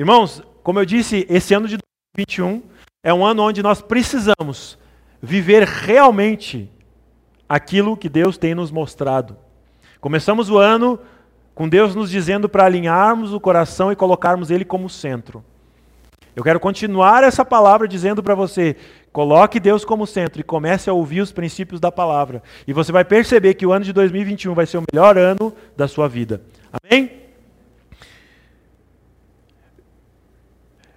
Irmãos, 0.00 0.42
como 0.62 0.78
eu 0.78 0.86
disse, 0.86 1.26
esse 1.28 1.52
ano 1.52 1.68
de 1.68 1.76
2021 2.16 2.62
é 3.04 3.12
um 3.12 3.22
ano 3.22 3.42
onde 3.42 3.62
nós 3.62 3.82
precisamos 3.82 4.78
viver 5.20 5.64
realmente 5.64 6.70
aquilo 7.46 7.94
que 7.94 8.08
Deus 8.08 8.38
tem 8.38 8.54
nos 8.54 8.70
mostrado. 8.70 9.36
Começamos 10.00 10.48
o 10.48 10.56
ano 10.56 10.98
com 11.54 11.68
Deus 11.68 11.94
nos 11.94 12.10
dizendo 12.10 12.48
para 12.48 12.64
alinharmos 12.64 13.34
o 13.34 13.38
coração 13.38 13.92
e 13.92 13.94
colocarmos 13.94 14.50
Ele 14.50 14.64
como 14.64 14.88
centro. 14.88 15.44
Eu 16.34 16.42
quero 16.42 16.58
continuar 16.58 17.22
essa 17.22 17.44
palavra 17.44 17.86
dizendo 17.86 18.22
para 18.22 18.34
você: 18.34 18.76
coloque 19.12 19.60
Deus 19.60 19.84
como 19.84 20.06
centro 20.06 20.40
e 20.40 20.44
comece 20.44 20.88
a 20.88 20.94
ouvir 20.94 21.20
os 21.20 21.30
princípios 21.30 21.78
da 21.78 21.92
palavra. 21.92 22.42
E 22.66 22.72
você 22.72 22.90
vai 22.90 23.04
perceber 23.04 23.52
que 23.52 23.66
o 23.66 23.72
ano 23.72 23.84
de 23.84 23.92
2021 23.92 24.54
vai 24.54 24.64
ser 24.64 24.78
o 24.78 24.84
melhor 24.90 25.18
ano 25.18 25.54
da 25.76 25.86
sua 25.86 26.08
vida. 26.08 26.40
Amém? 26.72 27.20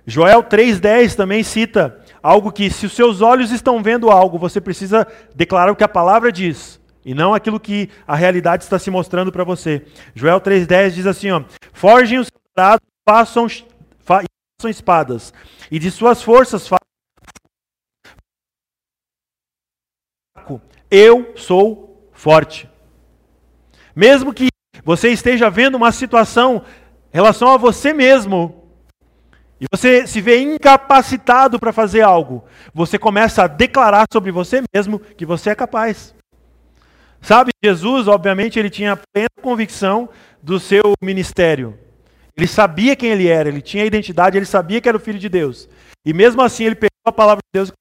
Joel 0.05 0.43
3,10 0.43 1.15
também 1.15 1.43
cita 1.43 2.01
algo 2.21 2.51
que, 2.51 2.69
se 2.69 2.85
os 2.85 2.93
seus 2.93 3.21
olhos 3.21 3.51
estão 3.51 3.81
vendo 3.81 4.09
algo, 4.09 4.37
você 4.37 4.59
precisa 4.59 5.07
declarar 5.33 5.71
o 5.71 5.75
que 5.75 5.83
a 5.83 5.89
palavra 5.89 6.31
diz, 6.31 6.79
e 7.05 7.13
não 7.13 7.33
aquilo 7.33 7.59
que 7.59 7.89
a 8.07 8.15
realidade 8.15 8.63
está 8.63 8.77
se 8.77 8.91
mostrando 8.91 9.31
para 9.31 9.43
você. 9.43 9.85
Joel 10.13 10.41
3,10 10.41 10.91
diz 10.91 11.05
assim: 11.05 11.31
ó, 11.31 11.43
Forgem 11.71 12.19
os 12.19 12.27
soldados, 12.27 12.85
façam, 13.07 13.47
fa, 13.99 14.23
façam 14.59 14.69
espadas, 14.69 15.33
e 15.71 15.79
de 15.79 15.89
suas 15.89 16.21
forças 16.21 16.67
façam. 16.67 16.83
Eu 20.91 21.33
sou 21.35 22.09
forte. 22.11 22.69
Mesmo 23.95 24.33
que 24.33 24.47
você 24.83 25.09
esteja 25.09 25.49
vendo 25.49 25.75
uma 25.75 25.91
situação 25.91 26.63
em 27.11 27.15
relação 27.15 27.49
a 27.49 27.57
você 27.57 27.93
mesmo, 27.93 28.62
e 29.63 29.65
você 29.71 30.05
se 30.05 30.19
vê 30.19 30.41
incapacitado 30.41 31.57
para 31.57 31.71
fazer 31.71 32.01
algo, 32.01 32.43
você 32.73 32.99
começa 32.99 33.45
a 33.45 33.47
declarar 33.47 34.03
sobre 34.11 34.29
você 34.29 34.61
mesmo 34.75 34.99
que 34.99 35.25
você 35.25 35.51
é 35.51 35.55
capaz. 35.55 36.13
Sabe, 37.21 37.51
Jesus, 37.63 38.09
obviamente, 38.09 38.59
ele 38.59 38.69
tinha 38.69 38.99
plena 39.13 39.29
convicção 39.41 40.09
do 40.41 40.59
seu 40.59 40.91
ministério. 41.01 41.79
Ele 42.35 42.45
sabia 42.45 42.93
quem 42.93 43.11
ele 43.11 43.29
era, 43.29 43.47
ele 43.47 43.61
tinha 43.61 43.85
identidade, 43.85 44.37
ele 44.37 44.45
sabia 44.45 44.81
que 44.81 44.89
era 44.89 44.97
o 44.97 44.99
filho 44.99 45.17
de 45.17 45.29
Deus. 45.29 45.69
E 46.05 46.11
mesmo 46.13 46.41
assim, 46.41 46.65
ele 46.65 46.75
pegou 46.75 46.89
a 47.05 47.11
palavra 47.13 47.39
de 47.41 47.57
Deus 47.57 47.71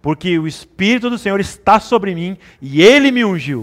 porque 0.00 0.38
o 0.38 0.46
Espírito 0.46 1.10
do 1.10 1.18
Senhor 1.18 1.40
está 1.40 1.80
sobre 1.80 2.14
mim 2.14 2.38
e 2.62 2.80
ele 2.80 3.10
me 3.10 3.24
ungiu. 3.24 3.62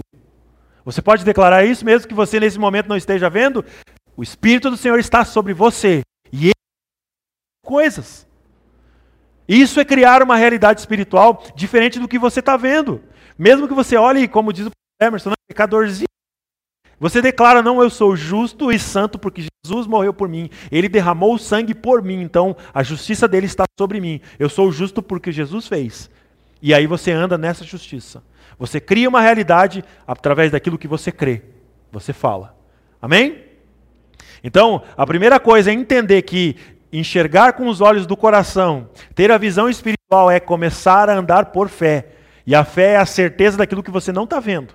Você 0.84 1.00
pode 1.00 1.24
declarar 1.24 1.64
isso 1.64 1.82
mesmo 1.82 2.06
que 2.06 2.12
você 2.12 2.38
nesse 2.38 2.58
momento 2.58 2.90
não 2.90 2.96
esteja 2.98 3.30
vendo? 3.30 3.64
O 4.14 4.22
Espírito 4.22 4.68
do 4.68 4.76
Senhor 4.76 4.98
está 4.98 5.24
sobre 5.24 5.54
você 5.54 6.02
coisas. 7.64 8.26
Isso 9.48 9.80
é 9.80 9.84
criar 9.84 10.22
uma 10.22 10.36
realidade 10.36 10.80
espiritual 10.80 11.42
diferente 11.56 11.98
do 11.98 12.08
que 12.08 12.18
você 12.18 12.40
está 12.40 12.56
vendo. 12.56 13.02
Mesmo 13.38 13.66
que 13.66 13.74
você 13.74 13.96
olhe, 13.96 14.28
como 14.28 14.52
diz 14.52 14.66
o 14.66 14.70
Emerson, 15.00 15.30
não, 15.30 15.36
pecadorzinho. 15.48 16.08
Você 16.98 17.20
declara, 17.20 17.60
não, 17.60 17.82
eu 17.82 17.90
sou 17.90 18.14
justo 18.16 18.70
e 18.72 18.78
santo 18.78 19.18
porque 19.18 19.46
Jesus 19.66 19.86
morreu 19.86 20.14
por 20.14 20.28
mim. 20.28 20.48
Ele 20.70 20.88
derramou 20.88 21.34
o 21.34 21.38
sangue 21.38 21.74
por 21.74 22.02
mim, 22.02 22.22
então 22.22 22.56
a 22.72 22.82
justiça 22.82 23.26
dele 23.26 23.46
está 23.46 23.64
sobre 23.78 24.00
mim. 24.00 24.20
Eu 24.38 24.48
sou 24.48 24.70
justo 24.70 25.02
porque 25.02 25.32
Jesus 25.32 25.66
fez. 25.66 26.08
E 26.62 26.72
aí 26.72 26.86
você 26.86 27.10
anda 27.10 27.36
nessa 27.36 27.64
justiça. 27.64 28.22
Você 28.58 28.80
cria 28.80 29.08
uma 29.08 29.20
realidade 29.20 29.84
através 30.06 30.52
daquilo 30.52 30.78
que 30.78 30.88
você 30.88 31.10
crê. 31.10 31.42
Você 31.92 32.12
fala. 32.12 32.56
Amém? 33.02 33.42
Então, 34.42 34.82
a 34.96 35.06
primeira 35.06 35.40
coisa 35.40 35.70
é 35.70 35.74
entender 35.74 36.22
que 36.22 36.56
enxergar 36.98 37.54
com 37.54 37.66
os 37.66 37.80
olhos 37.80 38.06
do 38.06 38.16
coração, 38.16 38.88
ter 39.14 39.30
a 39.32 39.38
visão 39.38 39.68
espiritual 39.68 40.30
é 40.30 40.38
começar 40.38 41.10
a 41.10 41.16
andar 41.16 41.46
por 41.46 41.68
fé. 41.68 42.08
E 42.46 42.54
a 42.54 42.64
fé 42.64 42.92
é 42.92 42.96
a 42.96 43.06
certeza 43.06 43.56
daquilo 43.58 43.82
que 43.82 43.90
você 43.90 44.12
não 44.12 44.24
está 44.24 44.38
vendo. 44.38 44.74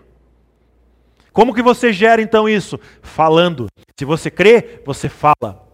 Como 1.31 1.53
que 1.53 1.61
você 1.61 1.93
gera 1.93 2.21
então 2.21 2.49
isso? 2.49 2.79
Falando. 3.01 3.67
Se 3.97 4.03
você 4.03 4.29
crê, 4.29 4.81
você 4.85 5.07
fala. 5.07 5.65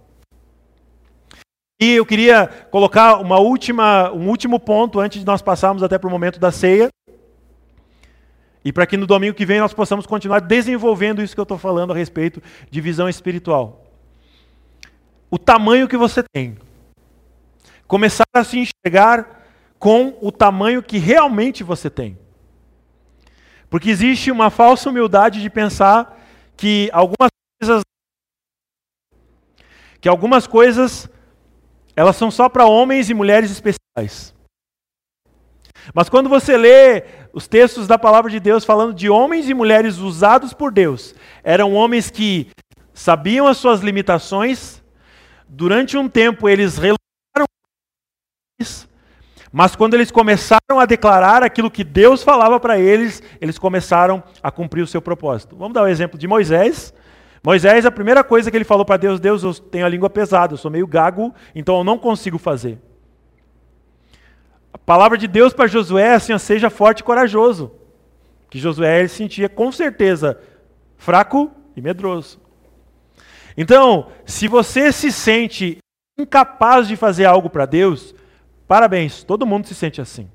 E 1.79 1.93
eu 1.93 2.05
queria 2.05 2.47
colocar 2.69 3.17
uma 3.17 3.39
última, 3.39 4.11
um 4.11 4.27
último 4.29 4.59
ponto 4.59 4.99
antes 4.99 5.21
de 5.21 5.25
nós 5.25 5.41
passarmos 5.41 5.81
até 5.81 5.97
para 5.97 6.07
o 6.07 6.11
momento 6.11 6.39
da 6.39 6.51
ceia. 6.51 6.89
E 8.63 8.71
para 8.71 8.85
que 8.85 8.97
no 8.97 9.07
domingo 9.07 9.35
que 9.35 9.45
vem 9.45 9.59
nós 9.59 9.73
possamos 9.73 10.05
continuar 10.05 10.41
desenvolvendo 10.41 11.23
isso 11.23 11.33
que 11.33 11.39
eu 11.39 11.43
estou 11.43 11.57
falando 11.57 11.93
a 11.93 11.95
respeito 11.95 12.41
de 12.69 12.81
visão 12.81 13.07
espiritual 13.09 13.84
o 15.35 15.37
tamanho 15.37 15.85
que 15.85 15.97
você 15.97 16.23
tem. 16.23 16.57
Começar 17.85 18.23
a 18.33 18.41
se 18.41 18.57
enxergar 18.57 19.43
com 19.77 20.17
o 20.21 20.31
tamanho 20.31 20.81
que 20.81 20.97
realmente 20.97 21.61
você 21.61 21.89
tem. 21.89 22.17
Porque 23.69 23.89
existe 23.89 24.31
uma 24.31 24.49
falsa 24.49 24.89
humildade 24.89 25.41
de 25.41 25.49
pensar 25.49 26.17
que 26.55 26.89
algumas 26.93 27.29
coisas 27.59 27.83
que 29.99 30.07
algumas 30.07 30.47
coisas 30.47 31.09
elas 31.97 32.15
são 32.15 32.31
só 32.31 32.47
para 32.47 32.65
homens 32.65 33.09
e 33.09 33.13
mulheres 33.13 33.51
especiais. 33.51 34.33
Mas 35.93 36.07
quando 36.07 36.29
você 36.29 36.55
lê 36.55 37.03
os 37.33 37.45
textos 37.45 37.87
da 37.87 37.99
palavra 37.99 38.31
de 38.31 38.39
Deus 38.39 38.63
falando 38.63 38.93
de 38.93 39.09
homens 39.09 39.49
e 39.49 39.53
mulheres 39.53 39.97
usados 39.97 40.53
por 40.53 40.71
Deus, 40.71 41.13
eram 41.43 41.73
homens 41.73 42.09
que 42.09 42.49
sabiam 42.93 43.47
as 43.47 43.57
suas 43.57 43.81
limitações, 43.81 44.81
Durante 45.47 45.97
um 45.97 46.09
tempo 46.09 46.49
eles 46.49 46.77
relutaram, 46.77 47.45
mas 49.51 49.75
quando 49.75 49.93
eles 49.93 50.11
começaram 50.11 50.79
a 50.79 50.85
declarar 50.85 51.43
aquilo 51.43 51.71
que 51.71 51.83
Deus 51.83 52.21
falava 52.23 52.59
para 52.59 52.77
eles, 52.77 53.23
eles 53.39 53.57
começaram 53.57 54.21
a 54.43 54.51
cumprir 54.51 54.81
o 54.81 54.87
seu 54.87 55.01
propósito. 55.01 55.55
Vamos 55.55 55.73
dar 55.73 55.83
o 55.83 55.85
um 55.85 55.87
exemplo 55.87 56.19
de 56.19 56.27
Moisés. 56.27 56.93
Moisés, 57.41 57.85
a 57.85 57.91
primeira 57.91 58.23
coisa 58.23 58.49
que 58.49 58.57
ele 58.57 58.65
falou 58.65 58.83
para 58.83 58.97
Deus, 58.97 59.19
Deus, 59.19 59.43
eu 59.43 59.53
tenho 59.53 59.85
a 59.85 59.89
língua 59.89 60.09
pesada, 60.09 60.53
eu 60.53 60.57
sou 60.57 60.69
meio 60.69 60.87
gago, 60.87 61.33
então 61.53 61.77
eu 61.77 61.83
não 61.83 61.97
consigo 61.97 62.37
fazer. 62.37 62.79
A 64.73 64.77
palavra 64.77 65.17
de 65.17 65.27
Deus 65.27 65.53
para 65.53 65.67
Josué 65.67 66.07
é 66.07 66.15
assim, 66.15 66.37
seja 66.37 66.69
forte 66.69 66.99
e 66.99 67.03
corajoso. 67.03 67.71
Que 68.49 68.59
Josué 68.59 68.99
ele 68.99 69.07
sentia 69.07 69.47
com 69.47 69.71
certeza 69.71 70.37
fraco 70.97 71.49
e 71.77 71.81
medroso. 71.81 72.41
Então, 73.57 74.11
se 74.25 74.47
você 74.47 74.91
se 74.91 75.11
sente 75.11 75.77
incapaz 76.17 76.87
de 76.87 76.95
fazer 76.95 77.25
algo 77.25 77.49
para 77.49 77.65
Deus, 77.65 78.15
Parabéns, 78.67 79.23
todo 79.23 79.45
mundo 79.45 79.67
se 79.67 79.75
sente 79.75 80.01
assim. 80.01 80.29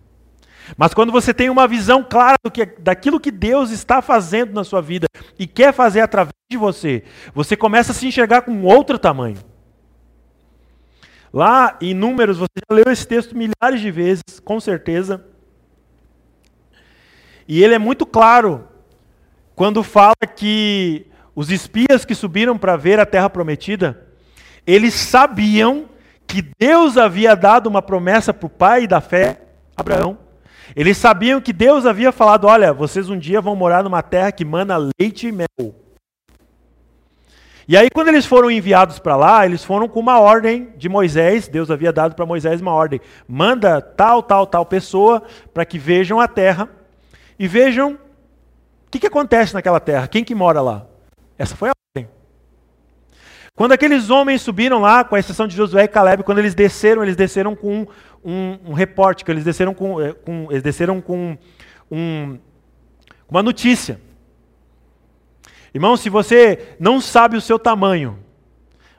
Mas 0.76 0.94
quando 0.94 1.10
você 1.10 1.34
tem 1.34 1.50
uma 1.50 1.66
visão 1.66 2.04
clara 2.08 2.36
que, 2.52 2.64
daquilo 2.64 3.18
que 3.18 3.30
Deus 3.30 3.70
está 3.70 4.00
fazendo 4.00 4.52
na 4.52 4.62
sua 4.62 4.80
vida 4.80 5.06
e 5.38 5.46
quer 5.46 5.72
fazer 5.72 6.00
através 6.00 6.32
de 6.48 6.56
você, 6.56 7.02
você 7.34 7.56
começa 7.56 7.90
a 7.90 7.94
se 7.94 8.06
enxergar 8.06 8.42
com 8.42 8.62
outro 8.62 8.98
tamanho. 8.98 9.38
Lá 11.32 11.76
em 11.80 11.92
Números, 11.92 12.38
você 12.38 12.60
já 12.68 12.74
leu 12.74 12.84
esse 12.88 13.06
texto 13.06 13.36
milhares 13.36 13.80
de 13.80 13.90
vezes, 13.90 14.22
com 14.44 14.60
certeza. 14.60 15.24
E 17.48 17.62
ele 17.64 17.74
é 17.74 17.78
muito 17.78 18.06
claro 18.06 18.68
quando 19.56 19.82
fala 19.82 20.14
que 20.36 21.06
os 21.40 21.50
espias 21.50 22.04
que 22.04 22.14
subiram 22.14 22.58
para 22.58 22.76
ver 22.76 23.00
a 23.00 23.06
terra 23.06 23.30
prometida, 23.30 24.06
eles 24.66 24.92
sabiam 24.92 25.86
que 26.26 26.44
Deus 26.58 26.98
havia 26.98 27.34
dado 27.34 27.66
uma 27.66 27.80
promessa 27.80 28.34
para 28.34 28.46
o 28.46 28.50
pai 28.50 28.86
da 28.86 29.00
fé, 29.00 29.40
Abraão. 29.74 30.18
Eles 30.76 30.98
sabiam 30.98 31.40
que 31.40 31.50
Deus 31.50 31.86
havia 31.86 32.12
falado: 32.12 32.46
olha, 32.46 32.74
vocês 32.74 33.08
um 33.08 33.18
dia 33.18 33.40
vão 33.40 33.56
morar 33.56 33.82
numa 33.82 34.02
terra 34.02 34.30
que 34.30 34.44
mana 34.44 34.76
leite 35.00 35.28
e 35.28 35.32
mel. 35.32 35.74
E 37.66 37.74
aí, 37.74 37.88
quando 37.88 38.08
eles 38.08 38.26
foram 38.26 38.50
enviados 38.50 38.98
para 38.98 39.16
lá, 39.16 39.46
eles 39.46 39.64
foram 39.64 39.88
com 39.88 39.98
uma 39.98 40.20
ordem 40.20 40.74
de 40.76 40.90
Moisés. 40.90 41.48
Deus 41.48 41.70
havia 41.70 41.90
dado 41.90 42.14
para 42.14 42.26
Moisés 42.26 42.60
uma 42.60 42.74
ordem: 42.74 43.00
manda 43.26 43.80
tal, 43.80 44.22
tal, 44.22 44.46
tal 44.46 44.66
pessoa 44.66 45.22
para 45.54 45.64
que 45.64 45.78
vejam 45.78 46.20
a 46.20 46.28
terra 46.28 46.68
e 47.38 47.48
vejam 47.48 47.94
o 47.94 48.90
que, 48.90 48.98
que 48.98 49.06
acontece 49.06 49.54
naquela 49.54 49.80
terra, 49.80 50.06
quem 50.06 50.22
que 50.22 50.34
mora 50.34 50.60
lá. 50.60 50.90
Essa 51.40 51.56
foi 51.56 51.70
a 51.70 51.72
ordem. 51.96 52.10
Quando 53.54 53.72
aqueles 53.72 54.10
homens 54.10 54.42
subiram 54.42 54.78
lá, 54.78 55.02
com 55.02 55.14
a 55.14 55.18
exceção 55.18 55.48
de 55.48 55.56
Josué 55.56 55.84
e 55.84 55.88
Caleb, 55.88 56.22
quando 56.22 56.38
eles 56.38 56.54
desceram, 56.54 57.02
eles 57.02 57.16
desceram 57.16 57.56
com 57.56 57.86
um, 58.22 58.58
um 58.62 58.72
repórter, 58.74 59.24
eles 59.30 59.42
desceram 59.42 59.72
com, 59.72 59.98
eh, 60.02 60.12
com, 60.12 60.48
eles 60.50 60.62
desceram 60.62 61.00
com 61.00 61.38
um, 61.90 62.38
uma 63.26 63.42
notícia. 63.42 63.98
Irmão, 65.72 65.96
se 65.96 66.10
você 66.10 66.76
não 66.78 67.00
sabe 67.00 67.38
o 67.38 67.40
seu 67.40 67.58
tamanho, 67.58 68.18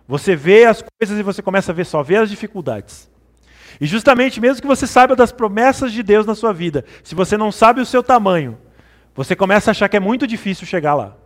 você 0.07 0.35
vê 0.35 0.65
as 0.65 0.83
coisas 0.83 1.19
e 1.19 1.21
você 1.21 1.43
começa 1.43 1.71
a 1.71 1.75
ver 1.75 1.85
só, 1.85 2.01
ver 2.01 2.15
as 2.15 2.29
dificuldades. 2.31 3.07
E 3.79 3.85
justamente, 3.85 4.41
mesmo 4.41 4.63
que 4.63 4.67
você 4.67 4.87
saiba 4.87 5.15
das 5.15 5.31
promessas 5.31 5.91
de 5.91 6.01
Deus 6.01 6.25
na 6.25 6.33
sua 6.33 6.51
vida, 6.51 6.85
se 7.03 7.13
você 7.13 7.37
não 7.37 7.51
sabe 7.51 7.81
o 7.81 7.85
seu 7.85 8.01
tamanho, 8.01 8.57
você 9.13 9.35
começa 9.35 9.69
a 9.69 9.73
achar 9.73 9.87
que 9.87 9.97
é 9.97 9.99
muito 9.99 10.25
difícil 10.25 10.65
chegar 10.65 10.95
lá. 10.95 11.20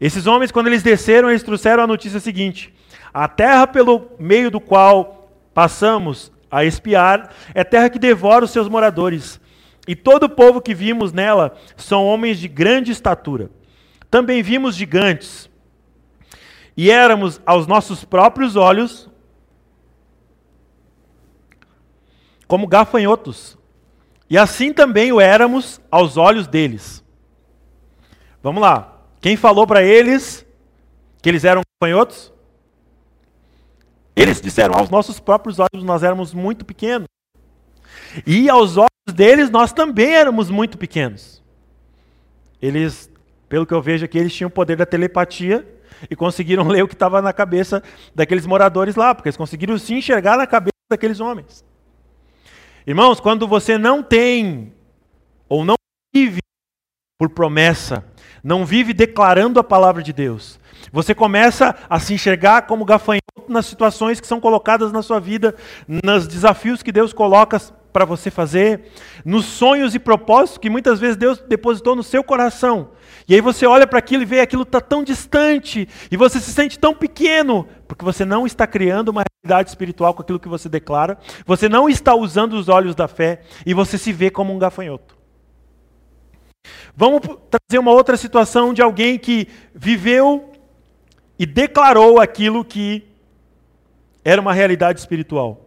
Esses 0.00 0.26
homens, 0.26 0.50
quando 0.50 0.68
eles 0.68 0.82
desceram, 0.82 1.28
eles 1.28 1.42
trouxeram 1.42 1.82
a 1.82 1.86
notícia 1.86 2.18
seguinte: 2.18 2.74
a 3.12 3.28
terra 3.28 3.66
pelo 3.66 4.10
meio 4.18 4.50
do 4.50 4.60
qual 4.60 5.30
passamos 5.52 6.32
a 6.50 6.64
espiar 6.64 7.30
é 7.54 7.62
terra 7.62 7.90
que 7.90 7.98
devora 7.98 8.44
os 8.44 8.50
seus 8.50 8.68
moradores. 8.68 9.40
E 9.86 9.94
todo 9.94 10.24
o 10.24 10.28
povo 10.28 10.60
que 10.60 10.74
vimos 10.74 11.12
nela 11.12 11.56
são 11.76 12.06
homens 12.06 12.38
de 12.38 12.48
grande 12.48 12.92
estatura. 12.92 13.50
Também 14.10 14.42
vimos 14.42 14.74
gigantes. 14.74 15.50
E 16.76 16.90
éramos 16.90 17.40
aos 17.44 17.66
nossos 17.66 18.04
próprios 18.04 18.56
olhos 18.56 19.08
como 22.46 22.66
gafanhotos. 22.66 23.58
E 24.28 24.38
assim 24.38 24.72
também 24.72 25.12
o 25.12 25.20
éramos 25.20 25.80
aos 25.90 26.16
olhos 26.16 26.46
deles. 26.46 27.04
Vamos 28.42 28.62
lá. 28.62 28.99
Quem 29.20 29.36
falou 29.36 29.66
para 29.66 29.82
eles 29.82 30.46
que 31.20 31.28
eles 31.28 31.44
eram 31.44 31.62
gafanhotos? 31.80 32.32
Eles 34.16 34.40
disseram, 34.40 34.74
aos 34.74 34.90
nossos 34.90 35.20
próprios 35.20 35.58
olhos 35.58 35.84
nós 35.84 36.02
éramos 36.02 36.32
muito 36.32 36.64
pequenos. 36.64 37.06
E 38.26 38.48
aos 38.48 38.76
olhos 38.76 39.14
deles 39.14 39.50
nós 39.50 39.72
também 39.72 40.14
éramos 40.14 40.50
muito 40.50 40.78
pequenos. 40.78 41.42
Eles, 42.60 43.10
pelo 43.48 43.66
que 43.66 43.74
eu 43.74 43.80
vejo 43.80 44.04
aqui, 44.04 44.18
eles 44.18 44.34
tinham 44.34 44.48
o 44.48 44.52
poder 44.52 44.76
da 44.76 44.86
telepatia 44.86 45.66
e 46.08 46.16
conseguiram 46.16 46.66
ler 46.68 46.82
o 46.82 46.88
que 46.88 46.94
estava 46.94 47.20
na 47.20 47.32
cabeça 47.32 47.82
daqueles 48.14 48.46
moradores 48.46 48.96
lá, 48.96 49.14
porque 49.14 49.28
eles 49.28 49.36
conseguiram 49.36 49.78
se 49.78 49.94
enxergar 49.94 50.36
na 50.36 50.46
cabeça 50.46 50.72
daqueles 50.90 51.20
homens. 51.20 51.64
Irmãos, 52.86 53.20
quando 53.20 53.46
você 53.46 53.76
não 53.76 54.02
tem 54.02 54.72
ou 55.48 55.64
não 55.64 55.76
vive 56.14 56.40
por 57.18 57.30
promessa, 57.30 58.04
não 58.42 58.64
vive 58.64 58.92
declarando 58.92 59.60
a 59.60 59.64
palavra 59.64 60.02
de 60.02 60.12
Deus, 60.12 60.58
você 60.92 61.14
começa 61.14 61.74
a 61.88 62.00
se 62.00 62.14
enxergar 62.14 62.62
como 62.62 62.84
gafanhoto 62.84 63.20
nas 63.48 63.66
situações 63.66 64.20
que 64.20 64.26
são 64.26 64.40
colocadas 64.40 64.92
na 64.92 65.02
sua 65.02 65.20
vida, 65.20 65.54
nos 65.86 66.26
desafios 66.26 66.82
que 66.82 66.92
Deus 66.92 67.12
coloca 67.12 67.60
para 67.92 68.04
você 68.04 68.30
fazer, 68.30 68.92
nos 69.24 69.44
sonhos 69.44 69.94
e 69.94 69.98
propósitos 69.98 70.58
que 70.58 70.70
muitas 70.70 71.00
vezes 71.00 71.16
Deus 71.16 71.38
depositou 71.40 71.96
no 71.96 72.02
seu 72.02 72.22
coração. 72.22 72.90
E 73.28 73.34
aí 73.34 73.40
você 73.40 73.66
olha 73.66 73.86
para 73.86 73.98
aquilo 73.98 74.22
e 74.22 74.26
vê 74.26 74.40
aquilo 74.40 74.62
está 74.62 74.80
tão 74.80 75.04
distante, 75.04 75.88
e 76.10 76.16
você 76.16 76.40
se 76.40 76.52
sente 76.52 76.78
tão 76.78 76.94
pequeno, 76.94 77.66
porque 77.86 78.04
você 78.04 78.24
não 78.24 78.46
está 78.46 78.66
criando 78.66 79.08
uma 79.08 79.22
realidade 79.44 79.68
espiritual 79.68 80.14
com 80.14 80.22
aquilo 80.22 80.40
que 80.40 80.48
você 80.48 80.68
declara, 80.68 81.18
você 81.44 81.68
não 81.68 81.88
está 81.88 82.14
usando 82.14 82.54
os 82.54 82.68
olhos 82.68 82.94
da 82.94 83.08
fé, 83.08 83.42
e 83.66 83.74
você 83.74 83.98
se 83.98 84.12
vê 84.12 84.30
como 84.30 84.52
um 84.52 84.58
gafanhoto. 84.58 85.19
Vamos 86.96 87.20
trazer 87.50 87.78
uma 87.78 87.92
outra 87.92 88.16
situação 88.16 88.74
de 88.74 88.82
alguém 88.82 89.18
que 89.18 89.48
viveu 89.74 90.52
e 91.38 91.46
declarou 91.46 92.20
aquilo 92.20 92.64
que 92.64 93.06
era 94.24 94.40
uma 94.40 94.52
realidade 94.52 95.00
espiritual. 95.00 95.66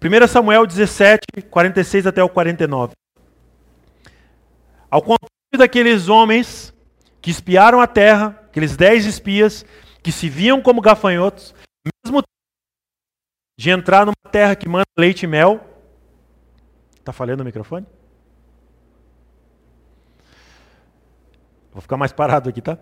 1 0.00 0.28
Samuel 0.28 0.64
17, 0.64 1.42
46 1.50 2.06
até 2.06 2.22
o 2.22 2.28
49. 2.28 2.92
Ao 4.88 5.02
contrário 5.02 5.28
daqueles 5.56 6.08
homens 6.08 6.72
que 7.20 7.30
espiaram 7.30 7.80
a 7.80 7.86
terra, 7.86 8.40
aqueles 8.46 8.76
dez 8.76 9.04
espias, 9.04 9.66
que 10.02 10.12
se 10.12 10.28
viam 10.28 10.62
como 10.62 10.80
gafanhotos, 10.80 11.52
mesmo 12.04 12.22
de 13.58 13.70
entrar 13.70 14.06
numa 14.06 14.30
terra 14.30 14.54
que 14.54 14.68
manda 14.68 14.86
leite 14.96 15.24
e 15.24 15.26
mel. 15.26 15.67
Está 17.08 17.12
falhando 17.14 17.42
o 17.42 17.46
microfone? 17.46 17.86
Vou 21.72 21.80
ficar 21.80 21.96
mais 21.96 22.12
parado 22.12 22.50
aqui, 22.50 22.60
tá? 22.60 22.76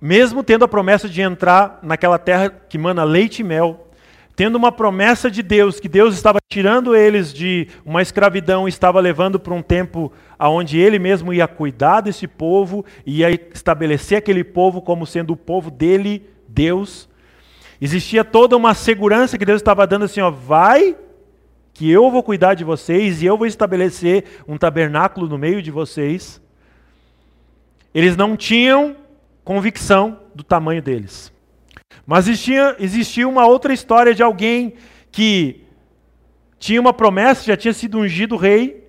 Mesmo 0.00 0.44
tendo 0.44 0.64
a 0.64 0.68
promessa 0.68 1.08
de 1.08 1.20
entrar 1.22 1.80
naquela 1.82 2.20
terra 2.20 2.48
que 2.48 2.78
mana 2.78 3.02
leite 3.02 3.40
e 3.40 3.44
mel, 3.44 3.88
tendo 4.36 4.54
uma 4.54 4.70
promessa 4.70 5.28
de 5.28 5.42
Deus, 5.42 5.80
que 5.80 5.88
Deus 5.88 6.14
estava 6.14 6.38
tirando 6.48 6.94
eles 6.94 7.34
de 7.34 7.66
uma 7.84 8.00
escravidão, 8.00 8.68
estava 8.68 9.00
levando 9.00 9.40
para 9.40 9.54
um 9.54 9.60
tempo 9.60 10.12
onde 10.38 10.78
Ele 10.78 11.00
mesmo 11.00 11.34
ia 11.34 11.48
cuidar 11.48 12.02
desse 12.02 12.28
povo, 12.28 12.84
ia 13.04 13.28
estabelecer 13.52 14.18
aquele 14.18 14.44
povo 14.44 14.80
como 14.80 15.04
sendo 15.04 15.32
o 15.32 15.36
povo 15.36 15.68
dele, 15.68 16.30
Deus. 16.46 17.08
Existia 17.80 18.24
toda 18.24 18.56
uma 18.56 18.72
segurança 18.72 19.36
que 19.36 19.44
Deus 19.44 19.60
estava 19.60 19.84
dando 19.84 20.04
assim, 20.04 20.20
ó, 20.20 20.30
vai 20.30 20.96
que 21.76 21.90
eu 21.90 22.10
vou 22.10 22.22
cuidar 22.22 22.54
de 22.54 22.64
vocês 22.64 23.20
e 23.20 23.26
eu 23.26 23.36
vou 23.36 23.46
estabelecer 23.46 24.24
um 24.48 24.56
tabernáculo 24.56 25.28
no 25.28 25.36
meio 25.36 25.60
de 25.60 25.70
vocês. 25.70 26.40
Eles 27.94 28.16
não 28.16 28.34
tinham 28.34 28.96
convicção 29.44 30.18
do 30.34 30.42
tamanho 30.42 30.80
deles. 30.80 31.30
Mas 32.06 32.28
existia, 32.28 32.76
existia 32.80 33.28
uma 33.28 33.46
outra 33.46 33.74
história 33.74 34.14
de 34.14 34.22
alguém 34.22 34.72
que 35.12 35.64
tinha 36.58 36.80
uma 36.80 36.94
promessa, 36.94 37.44
já 37.44 37.56
tinha 37.58 37.74
sido 37.74 37.98
ungido 37.98 38.36
rei, 38.36 38.82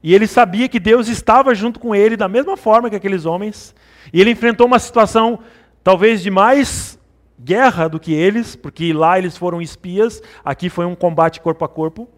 e 0.00 0.14
ele 0.14 0.28
sabia 0.28 0.68
que 0.68 0.78
Deus 0.78 1.08
estava 1.08 1.52
junto 1.56 1.80
com 1.80 1.92
ele 1.92 2.16
da 2.16 2.28
mesma 2.28 2.56
forma 2.56 2.88
que 2.88 2.94
aqueles 2.94 3.26
homens, 3.26 3.74
e 4.12 4.20
ele 4.20 4.30
enfrentou 4.30 4.68
uma 4.68 4.78
situação 4.78 5.40
talvez 5.82 6.22
de 6.22 6.30
mais 6.30 6.97
guerra 7.38 7.88
do 7.88 8.00
que 8.00 8.12
eles, 8.12 8.56
porque 8.56 8.92
lá 8.92 9.18
eles 9.18 9.36
foram 9.36 9.62
espias, 9.62 10.22
aqui 10.44 10.68
foi 10.68 10.84
um 10.84 10.94
combate 10.94 11.40
corpo 11.40 11.64
a 11.64 11.68
corpo. 11.68 12.08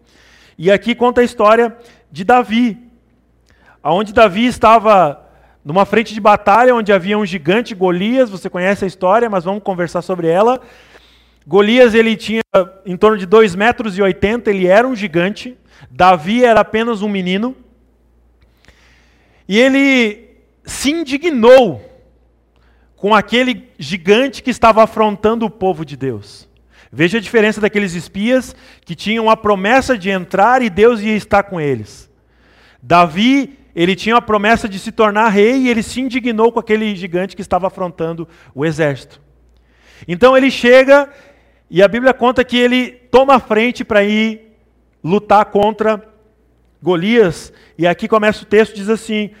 E 0.57 0.71
aqui 0.71 0.95
conta 0.95 1.21
a 1.21 1.23
história 1.23 1.75
de 2.11 2.23
Davi, 2.23 2.77
aonde 3.81 4.13
Davi 4.13 4.45
estava 4.45 5.29
numa 5.63 5.85
frente 5.85 6.13
de 6.13 6.19
batalha 6.19 6.75
onde 6.75 6.91
havia 6.91 7.17
um 7.17 7.25
gigante 7.25 7.75
Golias, 7.75 8.29
você 8.29 8.49
conhece 8.49 8.83
a 8.83 8.87
história, 8.87 9.29
mas 9.29 9.43
vamos 9.43 9.63
conversar 9.63 10.01
sobre 10.01 10.27
ela. 10.27 10.59
Golias 11.45 11.93
ele 11.93 12.15
tinha 12.15 12.41
em 12.85 12.97
torno 12.97 13.17
de 13.17 13.27
2,80 13.27 13.57
metros 13.57 13.97
e 13.97 14.01
80, 14.01 14.49
ele 14.49 14.67
era 14.67 14.87
um 14.87 14.95
gigante. 14.95 15.57
Davi 15.89 16.43
era 16.43 16.59
apenas 16.59 17.01
um 17.01 17.09
menino. 17.09 17.55
E 19.47 19.59
ele 19.59 20.29
se 20.63 20.91
indignou 20.91 21.90
com 23.01 23.15
aquele 23.15 23.67
gigante 23.79 24.43
que 24.43 24.51
estava 24.51 24.83
afrontando 24.83 25.43
o 25.43 25.49
povo 25.49 25.83
de 25.83 25.97
Deus. 25.97 26.47
Veja 26.91 27.17
a 27.17 27.21
diferença 27.21 27.59
daqueles 27.59 27.95
espias 27.95 28.55
que 28.85 28.93
tinham 28.93 29.27
a 29.27 29.35
promessa 29.35 29.97
de 29.97 30.11
entrar 30.11 30.61
e 30.61 30.69
Deus 30.69 31.01
ia 31.01 31.15
estar 31.15 31.41
com 31.41 31.59
eles. 31.59 32.07
Davi 32.79 33.57
ele 33.75 33.95
tinha 33.95 34.17
a 34.17 34.21
promessa 34.21 34.69
de 34.69 34.77
se 34.77 34.91
tornar 34.91 35.29
rei 35.29 35.61
e 35.61 35.69
ele 35.69 35.81
se 35.81 35.99
indignou 35.99 36.51
com 36.51 36.59
aquele 36.59 36.95
gigante 36.95 37.35
que 37.35 37.41
estava 37.41 37.65
afrontando 37.65 38.27
o 38.53 38.63
exército. 38.63 39.19
Então 40.07 40.37
ele 40.37 40.51
chega 40.51 41.09
E 41.71 41.81
a 41.81 41.87
Bíblia 41.87 42.13
conta 42.13 42.45
que 42.45 42.57
ele 42.57 42.91
toma 43.09 43.33
a 43.33 43.39
frente 43.39 43.83
para 43.83 44.03
ir 44.03 44.55
lutar 45.03 45.45
contra 45.45 46.07
Golias. 46.79 47.51
E 47.79 47.87
aqui 47.87 48.07
começa 48.07 48.43
o 48.43 48.45
texto, 48.45 48.75
diz 48.75 48.89
assim: 48.89 49.31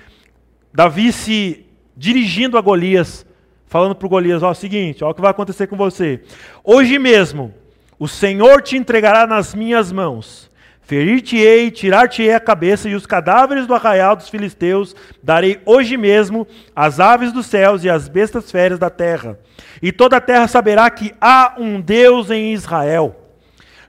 Davi 0.73 1.11
se 1.11 1.63
dirigindo 1.95 2.57
a 2.57 2.61
Golias, 2.61 3.23
falando 3.71 3.95
para 3.95 4.05
o 4.05 4.09
Golias: 4.09 4.43
Ó, 4.43 4.53
seguinte, 4.53 5.01
ó, 5.01 5.09
o 5.09 5.13
que 5.13 5.21
vai 5.21 5.31
acontecer 5.31 5.65
com 5.65 5.77
você. 5.77 6.19
Hoje 6.61 6.99
mesmo, 6.99 7.53
o 7.97 8.05
Senhor 8.05 8.61
te 8.61 8.75
entregará 8.75 9.25
nas 9.25 9.55
minhas 9.55 9.93
mãos. 9.93 10.51
Ferir-te-ei, 10.81 11.71
tirar-te-ei 11.71 12.33
a 12.33 12.39
cabeça, 12.39 12.89
e 12.89 12.95
os 12.95 13.05
cadáveres 13.05 13.65
do 13.65 13.73
arraial 13.73 14.13
dos 14.13 14.27
filisteus 14.27 14.93
darei 15.23 15.61
hoje 15.65 15.95
mesmo 15.95 16.45
às 16.75 16.99
aves 16.99 17.31
dos 17.31 17.45
céus 17.45 17.85
e 17.85 17.89
às 17.89 18.09
bestas 18.09 18.51
férias 18.51 18.77
da 18.77 18.89
terra. 18.89 19.39
E 19.81 19.93
toda 19.93 20.17
a 20.17 20.21
terra 20.21 20.49
saberá 20.49 20.89
que 20.89 21.13
há 21.21 21.55
um 21.57 21.79
Deus 21.79 22.29
em 22.29 22.51
Israel. 22.51 23.15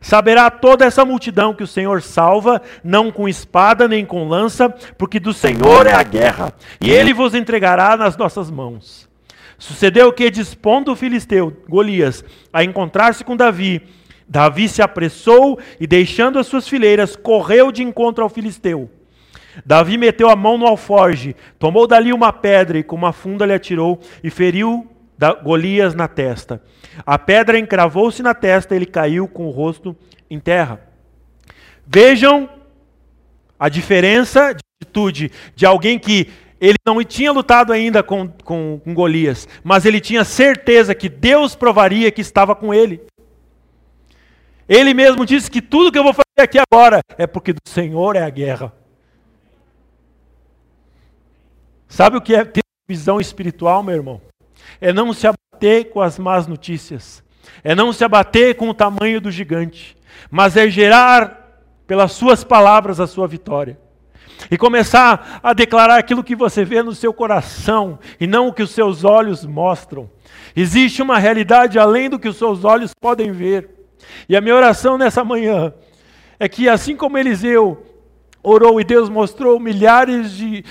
Saberá 0.01 0.49
toda 0.49 0.85
essa 0.85 1.05
multidão 1.05 1.55
que 1.55 1.65
o 1.65 1.67
Senhor 1.67 2.03
salva, 2.03 2.63
não 2.85 3.11
com 3.11 3.29
espada 3.29 3.89
nem 3.89 4.07
com 4.07 4.29
lança, 4.29 4.69
porque 4.97 5.19
do 5.19 5.33
Senhor 5.33 5.89
é 5.89 5.95
a 5.95 6.03
guerra, 6.05 6.53
e 6.81 6.89
ele 6.89 7.13
vos 7.13 7.35
entregará 7.35 7.97
nas 7.97 8.17
nossas 8.17 8.49
mãos. 8.49 9.11
Sucedeu 9.63 10.13
que, 10.13 10.29
dispondo 10.29 10.91
o 10.91 10.97
filisteu, 10.97 11.57
Golias, 11.69 12.25
a 12.53 12.65
encontrar-se 12.65 13.23
com 13.23 13.37
Davi, 13.37 13.81
Davi 14.27 14.69
se 14.69 14.83
apressou 14.83 15.57
e, 15.79 15.87
deixando 15.87 16.37
as 16.41 16.49
suas 16.49 16.67
fileiras, 16.67 17.15
correu 17.15 17.71
de 17.71 17.81
encontro 17.81 18.25
ao 18.25 18.29
filisteu. 18.29 18.91
Davi 19.65 19.97
meteu 19.97 20.29
a 20.29 20.35
mão 20.35 20.59
no 20.59 20.67
alforge, 20.67 21.37
tomou 21.61 21.87
dali 21.87 22.13
uma 22.13 22.33
pedra 22.33 22.77
e 22.77 22.83
com 22.83 22.97
uma 22.97 23.13
funda 23.13 23.47
lhe 23.47 23.53
atirou 23.53 24.01
e 24.25 24.31
feriu 24.31 24.85
Golias 25.45 25.95
na 25.95 26.09
testa. 26.09 26.61
A 27.07 27.17
pedra 27.17 27.57
encravou-se 27.57 28.21
na 28.21 28.35
testa, 28.35 28.75
e 28.75 28.79
ele 28.79 28.87
caiu 28.87 29.29
com 29.29 29.47
o 29.47 29.51
rosto 29.51 29.97
em 30.29 30.41
terra. 30.41 30.81
Vejam 31.87 32.51
a 33.61 33.69
diferença 33.69 34.55
de 34.55 34.61
atitude 34.83 35.31
de 35.55 35.65
alguém 35.65 36.01
que 36.01 36.27
ele 36.63 36.79
não 36.87 37.03
tinha 37.03 37.33
lutado 37.33 37.73
ainda 37.73 38.05
com, 38.05 38.29
com, 38.29 38.81
com 38.85 38.95
Golias, 38.95 39.49
mas 39.65 39.85
ele 39.85 40.01
tinha 40.01 40.23
certeza 40.23 40.95
que 40.95 41.09
Deus 41.09 41.57
provaria 41.57 42.13
que 42.13 42.21
estava 42.21 42.55
com 42.55 42.73
ele. 42.73 43.03
Ele 44.69 44.95
mesmo 44.95 45.27
disse 45.27 45.51
que 45.51 45.61
tudo 45.61 45.91
que 45.91 45.99
eu 45.99 46.05
vou 46.05 46.13
fazer 46.13 46.41
aqui 46.41 46.61
agora 46.61 47.01
é 47.19 47.27
porque 47.27 47.53
do 47.53 47.59
Senhor 47.67 48.15
é 48.15 48.23
a 48.23 48.31
guerra. 48.31 48.73
Sabe 51.89 52.17
o 52.17 52.21
que 52.21 52.33
é 52.33 52.45
ter 52.45 52.63
visão 52.89 53.21
espiritual, 53.21 53.83
meu 53.83 53.97
irmão? 53.97 54.23
É 54.81 54.93
não 54.93 55.13
se 55.13 55.27
abater 55.27 55.91
com 55.91 56.01
as 56.01 56.17
más 56.17 56.47
notícias, 56.47 57.25
é 57.65 57.75
não 57.75 57.93
se 57.93 58.05
abater 58.05 58.55
com 58.55 58.69
o 58.69 58.75
tamanho 58.75 59.21
do 59.21 59.33
gigante, 59.33 59.97
mas 60.31 60.57
é 60.57 60.71
gerar 60.71 61.61
pelas 61.89 62.13
suas 62.13 62.45
palavras 62.45 63.01
a 63.01 63.09
sua 63.09 63.27
vitória. 63.27 63.82
E 64.51 64.57
começar 64.59 65.41
a 65.43 65.53
declarar 65.53 65.99
aquilo 65.99 66.25
que 66.25 66.37
você 66.37 66.65
vê 66.65 66.83
no 66.83 66.95
seu 66.95 67.13
coração 67.13 67.99
e 68.21 68.27
não 68.27 68.49
o 68.49 68.53
que 68.53 68.63
os 68.63 68.71
seus 68.71 69.05
olhos 69.05 69.45
mostram. 69.45 70.11
Existe 70.55 71.03
uma 71.03 71.19
realidade 71.19 71.79
além 71.79 72.11
do 72.11 72.19
que 72.19 72.29
os 72.29 72.37
seus 72.37 72.65
olhos 72.65 72.93
podem 73.01 73.33
ver. 73.33 73.71
E 74.29 74.37
a 74.37 74.41
minha 74.41 74.55
oração 74.55 74.99
nessa 74.99 75.25
manhã 75.25 75.73
é 76.39 76.49
que, 76.49 76.69
assim 76.69 76.97
como 76.97 77.19
Eliseu 77.19 77.87
orou 78.43 78.81
e 78.81 78.85
Deus 78.85 79.09
mostrou 79.09 79.61
milhares 79.61 80.33
de 80.33 80.65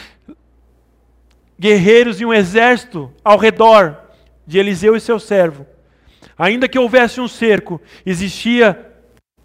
guerreiros 1.57 2.19
e 2.19 2.25
um 2.25 2.34
exército 2.34 3.12
ao 3.23 3.38
redor 3.38 3.97
de 4.45 4.57
Eliseu 4.57 4.95
e 4.95 4.99
seu 4.99 5.19
servo. 5.19 5.65
Ainda 6.38 6.67
que 6.67 6.79
houvesse 6.79 7.21
um 7.21 7.27
cerco, 7.27 7.79
existia 8.05 8.91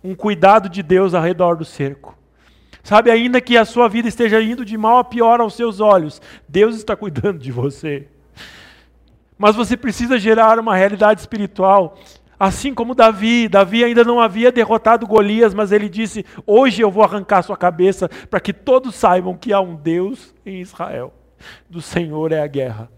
um 0.03 0.15
cuidado 0.15 0.69
de 0.69 0.83
Deus 0.83 1.15
ao 1.15 1.23
redor 1.23 1.57
do 1.57 1.65
cerco. 1.65 2.17
Sabe, 2.87 3.11
ainda 3.11 3.41
que 3.41 3.57
a 3.57 3.65
sua 3.65 3.89
vida 3.89 4.07
esteja 4.07 4.41
indo 4.41 4.65
de 4.65 4.79
mal 4.79 4.99
a 4.99 5.05
pior 5.05 5.41
aos 5.41 5.55
seus 5.55 5.81
olhos, 5.81 6.23
Deus 6.49 6.77
está 6.77 6.95
cuidando 6.95 7.37
de 7.37 7.51
você. 7.51 8.07
Mas 9.37 9.57
você 9.57 9.77
precisa 9.77 10.21
gerar 10.21 10.57
uma 10.61 10.77
realidade 10.77 11.19
espiritual, 11.19 11.99
assim 12.39 12.73
como 12.73 12.95
Davi. 12.95 13.49
Davi 13.49 13.83
ainda 13.83 14.05
não 14.05 14.21
havia 14.21 14.53
derrotado 14.53 15.05
Golias, 15.05 15.53
mas 15.53 15.73
ele 15.73 15.89
disse: 15.89 16.25
Hoje 16.47 16.81
eu 16.81 16.89
vou 16.89 17.03
arrancar 17.03 17.43
sua 17.43 17.57
cabeça 17.57 18.09
para 18.31 18.39
que 18.39 18.53
todos 18.53 18.95
saibam 18.95 19.37
que 19.37 19.53
há 19.53 19.61
um 19.61 19.75
Deus 19.75 20.33
em 20.47 20.61
Israel. 20.61 21.13
Do 21.69 21.83
Senhor 21.83 22.31
é 22.31 22.41
a 22.41 22.47
guerra. 22.47 22.89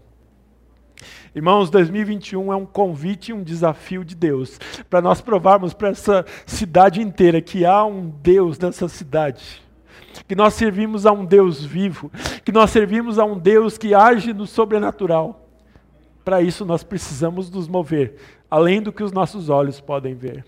Irmãos, 1.33 1.71
2021 1.71 2.53
é 2.53 2.55
um 2.55 2.65
convite 2.67 3.29
e 3.29 3.33
um 3.33 3.41
desafio 3.41 4.05
de 4.05 4.13
Deus 4.13 4.59
para 4.87 5.01
nós 5.01 5.19
provarmos 5.19 5.73
para 5.73 5.89
essa 5.89 6.23
cidade 6.45 7.01
inteira 7.01 7.41
que 7.41 7.65
há 7.65 7.83
um 7.83 8.07
Deus 8.07 8.59
nessa 8.59 8.87
cidade. 8.87 9.67
Que 10.27 10.35
nós 10.35 10.53
servimos 10.53 11.05
a 11.05 11.11
um 11.11 11.25
Deus 11.25 11.63
vivo, 11.63 12.11
que 12.43 12.51
nós 12.51 12.69
servimos 12.69 13.17
a 13.19 13.25
um 13.25 13.37
Deus 13.37 13.77
que 13.77 13.93
age 13.93 14.33
no 14.33 14.45
sobrenatural. 14.45 15.47
Para 16.23 16.41
isso 16.41 16.65
nós 16.65 16.83
precisamos 16.83 17.49
nos 17.49 17.67
mover 17.67 18.15
além 18.49 18.81
do 18.81 18.91
que 18.91 19.03
os 19.03 19.11
nossos 19.11 19.49
olhos 19.49 19.79
podem 19.79 20.15
ver. 20.15 20.45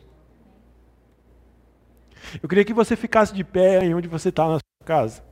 Eu 2.41 2.47
queria 2.47 2.65
que 2.65 2.74
você 2.74 2.95
ficasse 2.95 3.34
de 3.34 3.43
pé 3.43 3.80
aí 3.80 3.93
onde 3.93 4.08
você 4.08 4.30
está 4.30 4.47
na 4.47 4.54
sua 4.56 4.86
casa. 4.86 5.24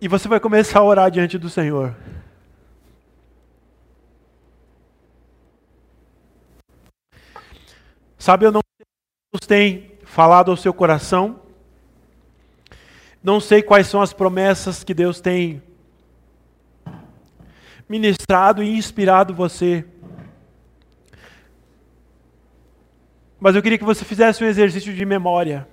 E 0.00 0.08
você 0.08 0.26
vai 0.26 0.40
começar 0.40 0.80
a 0.80 0.84
orar 0.84 1.10
diante 1.10 1.38
do 1.38 1.48
Senhor. 1.48 1.94
Sabe, 8.22 8.46
eu 8.46 8.52
não 8.52 8.60
sei 8.60 8.86
se 8.86 9.32
Deus 9.32 9.46
tem 9.48 9.98
falado 10.04 10.52
ao 10.52 10.56
seu 10.56 10.72
coração. 10.72 11.40
Não 13.20 13.40
sei 13.40 13.64
quais 13.64 13.88
são 13.88 14.00
as 14.00 14.12
promessas 14.12 14.84
que 14.84 14.94
Deus 14.94 15.20
tem 15.20 15.60
ministrado 17.88 18.62
e 18.62 18.76
inspirado 18.76 19.34
você. 19.34 19.84
Mas 23.40 23.56
eu 23.56 23.62
queria 23.62 23.76
que 23.76 23.84
você 23.84 24.04
fizesse 24.04 24.44
um 24.44 24.46
exercício 24.46 24.94
de 24.94 25.04
memória 25.04 25.66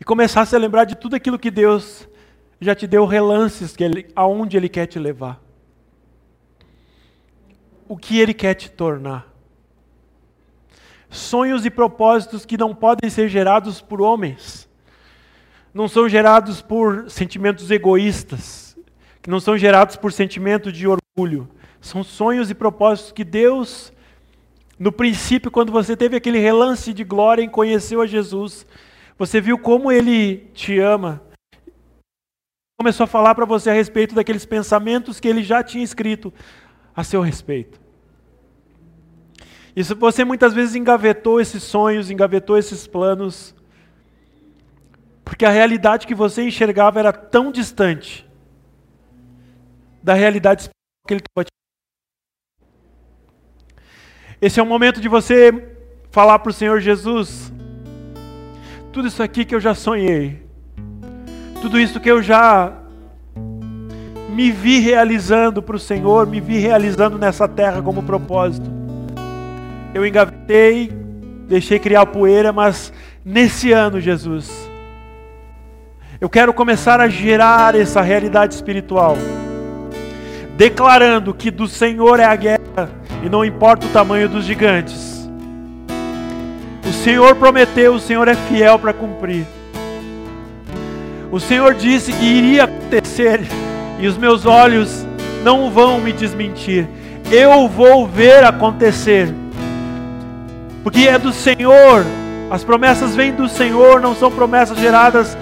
e 0.00 0.04
começasse 0.04 0.54
a 0.54 0.60
lembrar 0.60 0.84
de 0.84 0.94
tudo 0.94 1.16
aquilo 1.16 1.40
que 1.40 1.50
Deus 1.50 2.08
já 2.60 2.72
te 2.72 2.86
deu 2.86 3.04
relances 3.04 3.74
que 3.74 3.82
ele, 3.82 4.06
aonde 4.14 4.56
Ele 4.56 4.68
quer 4.68 4.86
te 4.86 5.00
levar. 5.00 5.42
O 7.88 7.96
que 7.96 8.20
Ele 8.20 8.32
quer 8.32 8.54
te 8.54 8.70
tornar. 8.70 9.33
Sonhos 11.14 11.64
e 11.64 11.70
propósitos 11.70 12.44
que 12.44 12.58
não 12.58 12.74
podem 12.74 13.08
ser 13.08 13.28
gerados 13.28 13.80
por 13.80 14.00
homens, 14.00 14.68
não 15.72 15.86
são 15.86 16.08
gerados 16.08 16.60
por 16.60 17.08
sentimentos 17.08 17.70
egoístas, 17.70 18.76
que 19.22 19.30
não 19.30 19.38
são 19.38 19.56
gerados 19.56 19.94
por 19.94 20.12
sentimento 20.12 20.72
de 20.72 20.88
orgulho. 20.88 21.48
São 21.80 22.02
sonhos 22.02 22.50
e 22.50 22.54
propósitos 22.54 23.12
que 23.12 23.22
Deus, 23.22 23.92
no 24.76 24.90
princípio, 24.90 25.52
quando 25.52 25.70
você 25.70 25.96
teve 25.96 26.16
aquele 26.16 26.38
relance 26.40 26.92
de 26.92 27.04
glória 27.04 27.44
em 27.44 27.48
conheceu 27.48 28.00
a 28.00 28.06
Jesus, 28.06 28.66
você 29.16 29.40
viu 29.40 29.56
como 29.56 29.92
ele 29.92 30.50
te 30.52 30.80
ama. 30.80 31.22
Começou 32.76 33.04
a 33.04 33.06
falar 33.06 33.36
para 33.36 33.44
você 33.44 33.70
a 33.70 33.72
respeito 33.72 34.16
daqueles 34.16 34.44
pensamentos 34.44 35.20
que 35.20 35.28
ele 35.28 35.44
já 35.44 35.62
tinha 35.62 35.84
escrito 35.84 36.34
a 36.92 37.04
seu 37.04 37.20
respeito. 37.20 37.83
Isso 39.76 39.96
você 39.96 40.24
muitas 40.24 40.54
vezes 40.54 40.76
engavetou 40.76 41.40
esses 41.40 41.62
sonhos, 41.62 42.10
engavetou 42.10 42.56
esses 42.56 42.86
planos, 42.86 43.54
porque 45.24 45.44
a 45.44 45.50
realidade 45.50 46.06
que 46.06 46.14
você 46.14 46.44
enxergava 46.44 47.00
era 47.00 47.12
tão 47.12 47.50
distante 47.50 48.24
da 50.02 50.14
realidade 50.14 50.68
que 51.08 51.14
ele 51.14 51.20
estava 51.20 51.44
te 51.44 51.50
Esse 54.40 54.60
é 54.60 54.62
o 54.62 54.66
momento 54.66 55.00
de 55.00 55.08
você 55.08 55.76
falar 56.10 56.38
para 56.38 56.50
o 56.50 56.52
Senhor 56.52 56.78
Jesus: 56.78 57.52
tudo 58.92 59.08
isso 59.08 59.22
aqui 59.22 59.44
que 59.44 59.54
eu 59.54 59.60
já 59.60 59.74
sonhei, 59.74 60.46
tudo 61.60 61.80
isso 61.80 61.98
que 61.98 62.10
eu 62.10 62.22
já 62.22 62.80
me 64.28 64.50
vi 64.50 64.78
realizando 64.78 65.62
para 65.62 65.76
o 65.76 65.80
Senhor, 65.80 66.26
me 66.26 66.40
vi 66.40 66.58
realizando 66.58 67.18
nessa 67.18 67.48
terra 67.48 67.80
como 67.80 68.02
propósito. 68.02 68.73
Eu 69.94 70.04
engavetei, 70.04 70.92
deixei 71.48 71.78
criar 71.78 72.04
poeira, 72.06 72.52
mas 72.52 72.92
nesse 73.24 73.72
ano, 73.72 74.00
Jesus, 74.00 74.68
eu 76.20 76.28
quero 76.28 76.52
começar 76.52 77.00
a 77.00 77.08
gerar 77.08 77.74
essa 77.74 78.02
realidade 78.02 78.54
espiritual, 78.54 79.16
declarando 80.56 81.32
que 81.32 81.50
do 81.50 81.66
Senhor 81.66 82.20
é 82.20 82.24
a 82.24 82.36
guerra 82.36 82.90
e 83.22 83.28
não 83.30 83.44
importa 83.44 83.86
o 83.86 83.90
tamanho 83.90 84.28
dos 84.28 84.44
gigantes 84.44 85.14
o 86.86 86.92
Senhor 86.92 87.34
prometeu, 87.36 87.94
o 87.94 88.00
Senhor 88.00 88.28
é 88.28 88.34
fiel 88.34 88.78
para 88.78 88.92
cumprir. 88.92 89.46
O 91.32 91.40
Senhor 91.40 91.74
disse 91.74 92.12
que 92.12 92.24
iria 92.24 92.64
acontecer 92.64 93.40
e 93.98 94.06
os 94.06 94.18
meus 94.18 94.44
olhos 94.44 95.06
não 95.42 95.70
vão 95.70 95.98
me 95.98 96.12
desmentir. 96.12 96.86
Eu 97.32 97.68
vou 97.68 98.06
ver 98.06 98.44
acontecer, 98.44 99.34
porque 100.84 101.08
é 101.08 101.18
do 101.18 101.32
Senhor, 101.32 102.04
as 102.50 102.62
promessas 102.62 103.16
vêm 103.16 103.32
do 103.32 103.48
Senhor, 103.48 104.02
não 104.02 104.14
são 104.14 104.30
promessas 104.30 104.78
geradas 104.78 105.36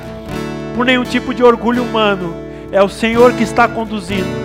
por 0.76 0.86
nenhum 0.86 1.02
tipo 1.02 1.34
de 1.34 1.42
orgulho 1.42 1.82
humano, 1.82 2.32
é 2.70 2.80
o 2.80 2.88
Senhor 2.88 3.32
que 3.32 3.42
está 3.42 3.66
conduzindo. 3.66 4.40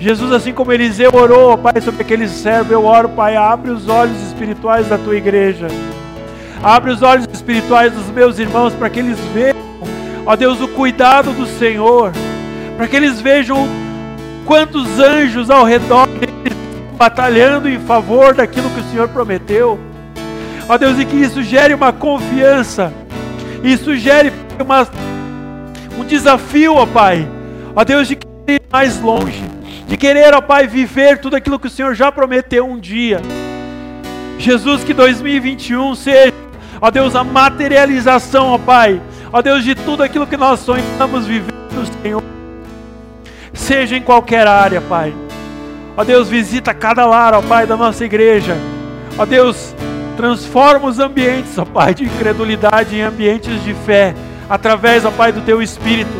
Jesus, 0.00 0.32
assim 0.32 0.54
como 0.54 0.72
Eliseu 0.72 1.12
orou, 1.14 1.56
Pai, 1.58 1.80
sobre 1.82 2.02
aquele 2.02 2.26
servo, 2.26 2.72
eu 2.72 2.84
oro, 2.84 3.10
Pai, 3.10 3.36
abre 3.36 3.70
os 3.70 3.88
olhos 3.88 4.20
espirituais 4.22 4.88
da 4.88 4.96
tua 4.96 5.16
igreja. 5.16 5.68
Abre 6.62 6.92
os 6.92 7.02
olhos 7.02 7.26
espirituais 7.30 7.92
dos 7.92 8.06
meus 8.06 8.38
irmãos 8.38 8.72
para 8.72 8.88
que 8.88 8.98
eles 8.98 9.18
vejam, 9.34 9.60
ó 10.24 10.34
Deus, 10.34 10.60
o 10.62 10.68
cuidado 10.68 11.32
do 11.32 11.46
Senhor, 11.46 12.10
para 12.76 12.88
que 12.88 12.96
eles 12.96 13.20
vejam 13.20 13.68
quantos 14.46 14.98
anjos 14.98 15.50
ao 15.50 15.64
redor 15.64 16.08
batalhando 17.02 17.68
em 17.68 17.80
favor 17.80 18.32
daquilo 18.32 18.70
que 18.70 18.78
o 18.78 18.84
Senhor 18.84 19.08
prometeu. 19.08 19.76
Ó 20.68 20.78
Deus, 20.78 21.00
e 21.00 21.04
que 21.04 21.16
isso 21.16 21.42
gere 21.42 21.74
uma 21.74 21.92
confiança, 21.92 22.92
isso 23.64 23.96
gere 23.96 24.32
uma, 24.64 24.86
um 25.98 26.04
desafio, 26.04 26.76
ó 26.76 26.86
Pai, 26.86 27.28
ó 27.74 27.82
Deus, 27.82 28.06
de 28.06 28.14
ir 28.46 28.62
mais 28.70 29.00
longe 29.00 29.42
de 29.88 29.96
querer, 29.96 30.32
ó 30.32 30.40
Pai, 30.40 30.68
viver 30.68 31.18
tudo 31.18 31.34
aquilo 31.34 31.58
que 31.58 31.66
o 31.66 31.70
Senhor 31.70 31.92
já 31.92 32.12
prometeu 32.12 32.64
um 32.64 32.78
dia. 32.78 33.20
Jesus, 34.38 34.84
que 34.84 34.94
2021 34.94 35.96
seja, 35.96 36.32
ó 36.80 36.88
Deus, 36.88 37.16
a 37.16 37.24
materialização, 37.24 38.52
ó 38.52 38.58
Pai, 38.58 39.02
ó 39.32 39.42
Deus, 39.42 39.64
de 39.64 39.74
tudo 39.74 40.04
aquilo 40.04 40.26
que 40.26 40.36
nós 40.36 40.60
sonhamos 40.60 41.26
viver 41.26 41.52
no 41.72 41.84
Senhor, 42.00 42.22
seja 43.52 43.96
em 43.96 44.02
qualquer 44.02 44.46
área, 44.46 44.80
Pai. 44.80 45.12
Ó 45.96 46.04
Deus, 46.04 46.28
visita 46.28 46.72
cada 46.72 47.04
lar, 47.04 47.34
ó 47.34 47.42
Pai, 47.42 47.66
da 47.66 47.76
nossa 47.76 48.04
igreja. 48.04 48.56
Ó 49.18 49.26
Deus, 49.26 49.74
transforma 50.16 50.88
os 50.88 50.98
ambientes, 50.98 51.58
ó 51.58 51.64
Pai, 51.64 51.94
de 51.94 52.04
incredulidade 52.04 52.96
em 52.96 53.02
ambientes 53.02 53.62
de 53.62 53.74
fé, 53.74 54.14
através, 54.48 55.04
ó 55.04 55.10
Pai, 55.10 55.32
do 55.32 55.42
Teu 55.42 55.60
Espírito. 55.60 56.10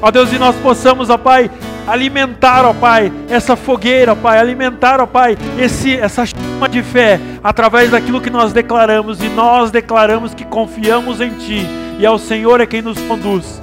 Ó 0.00 0.10
Deus, 0.10 0.32
e 0.32 0.38
nós 0.38 0.54
possamos, 0.56 1.08
ó 1.08 1.16
Pai, 1.16 1.50
alimentar, 1.86 2.66
ó 2.66 2.74
Pai, 2.74 3.10
essa 3.30 3.56
fogueira, 3.56 4.12
ó 4.12 4.14
Pai, 4.14 4.38
alimentar, 4.38 5.00
ó 5.00 5.06
Pai, 5.06 5.38
esse, 5.58 5.96
essa 5.96 6.26
chama 6.26 6.68
de 6.68 6.82
fé 6.82 7.18
através 7.42 7.90
daquilo 7.90 8.20
que 8.20 8.30
nós 8.30 8.52
declaramos 8.52 9.22
e 9.22 9.28
nós 9.28 9.70
declaramos 9.70 10.34
que 10.34 10.44
confiamos 10.44 11.20
em 11.20 11.30
Ti 11.30 11.66
e 11.98 12.04
é 12.04 12.10
o 12.10 12.18
Senhor 12.18 12.60
é 12.60 12.66
quem 12.66 12.82
nos 12.82 13.00
conduz. 13.00 13.60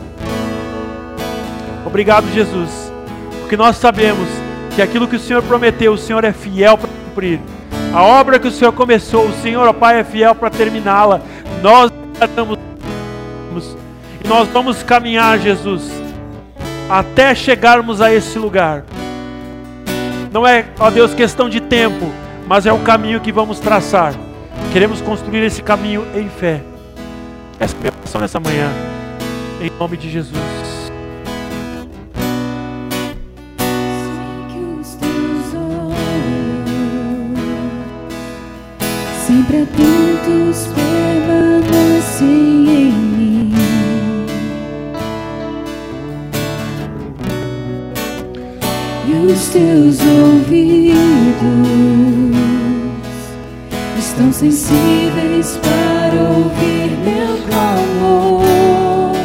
Obrigado, 1.86 2.32
Jesus, 2.34 2.92
porque 3.42 3.58
nós 3.58 3.78
sabemos 3.78 4.28
que 4.80 4.84
aquilo 4.84 5.10
que 5.10 5.18
o 5.18 5.20
Senhor 5.20 5.44
prometeu, 5.44 5.92
o 5.92 5.98
Senhor 5.98 6.24
é 6.24 6.32
fiel 6.32 6.78
para 6.78 6.88
cumprir. 6.88 7.42
A 7.94 8.02
obra 8.02 8.40
que 8.40 8.48
o 8.48 8.52
Senhor 8.52 8.72
começou, 8.72 9.26
o 9.26 9.34
Senhor, 9.42 9.68
ó 9.68 9.74
Pai, 9.74 10.00
é 10.00 10.06
fiel 10.06 10.34
para 10.34 10.50
terminá-la. 10.50 11.20
Nós 11.62 11.92
declaramos 12.14 12.58
e 14.24 14.28
nós 14.28 14.48
vamos 14.48 14.82
caminhar, 14.82 15.38
Jesus 15.38 15.92
até 16.90 17.36
chegarmos 17.36 18.00
a 18.00 18.14
esse 18.14 18.40
lugar. 18.40 18.86
Não 20.32 20.48
é, 20.48 20.64
ó 20.80 20.90
Deus, 20.90 21.14
questão 21.14 21.50
de 21.50 21.60
tempo, 21.60 22.10
mas 22.48 22.66
é 22.66 22.72
o 22.72 22.80
caminho 22.80 23.20
que 23.20 23.34
vamos 23.34 23.60
traçar. 23.60 24.14
Queremos 24.72 25.02
construir 25.02 25.44
esse 25.44 25.62
caminho 25.62 26.08
em 26.16 26.30
fé. 26.30 26.62
Essa 27.60 27.76
é 27.76 27.78
a 27.78 27.82
minha 27.82 27.94
oração 28.00 28.22
nessa 28.22 28.40
manhã, 28.40 28.72
em 29.60 29.70
nome 29.78 29.98
de 29.98 30.10
Jesus. 30.10 30.69
Sempre 39.50 39.64
atentos 39.64 40.68
permanecem 40.76 42.28
em 42.28 42.92
mim. 42.92 43.54
os 49.32 49.50
teus 49.50 50.00
ouvidos 50.02 51.36
estão 53.98 54.32
sensíveis 54.32 55.60
para 55.62 56.22
ouvir 56.30 56.92
meu 57.04 57.38
clamor. 57.48 59.16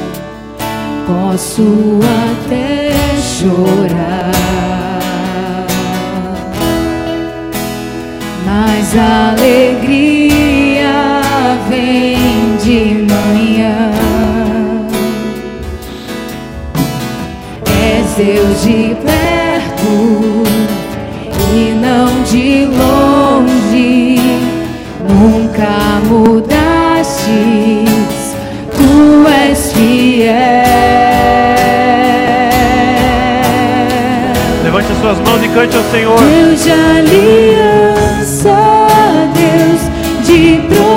Posso 1.06 2.00
até 2.02 2.90
chorar, 3.20 4.32
mas 8.44 8.96
a 8.96 9.34
suas 35.04 35.20
mãos 35.20 35.44
e 35.44 35.48
cante 35.48 35.76
ao 35.76 35.84
Senhor. 35.90 36.18
Deus 36.18 36.64
de 36.64 36.70
aliança, 36.70 38.56
Deus 39.34 39.82
de 40.26 40.62
promessas, 40.66 40.93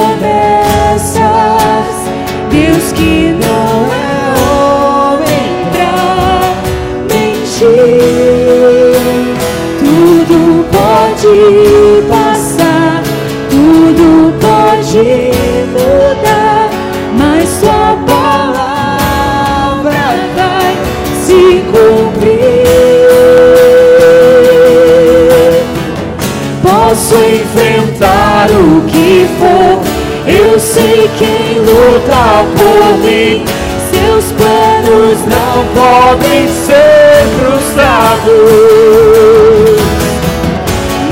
o 28.06 28.82
que 28.88 29.28
for, 29.40 29.82
eu 30.28 30.60
sei 30.60 31.10
quem 31.18 31.60
luta 31.60 32.46
por 32.56 32.98
mim. 33.00 33.44
Seus 33.90 34.32
planos 34.34 35.20
não 35.26 35.66
podem 35.74 36.48
ser 36.48 37.26
frustrados 37.40 39.08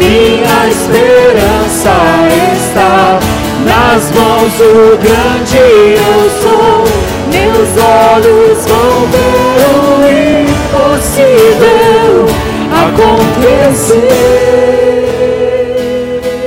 minha 0.08 0.70
esperança 0.70 1.92
está 2.54 3.20
nas 3.66 4.12
mãos 4.12 4.54
do 4.54 4.98
grande 5.02 5.58
eu 5.58 6.30
sou. 6.42 6.86
Meus 7.32 7.70
olhos 7.82 8.66
vão 8.66 9.08
ver 9.12 9.60
o 9.72 9.74
impossível 10.94 12.26
acontecer. 12.86 14.95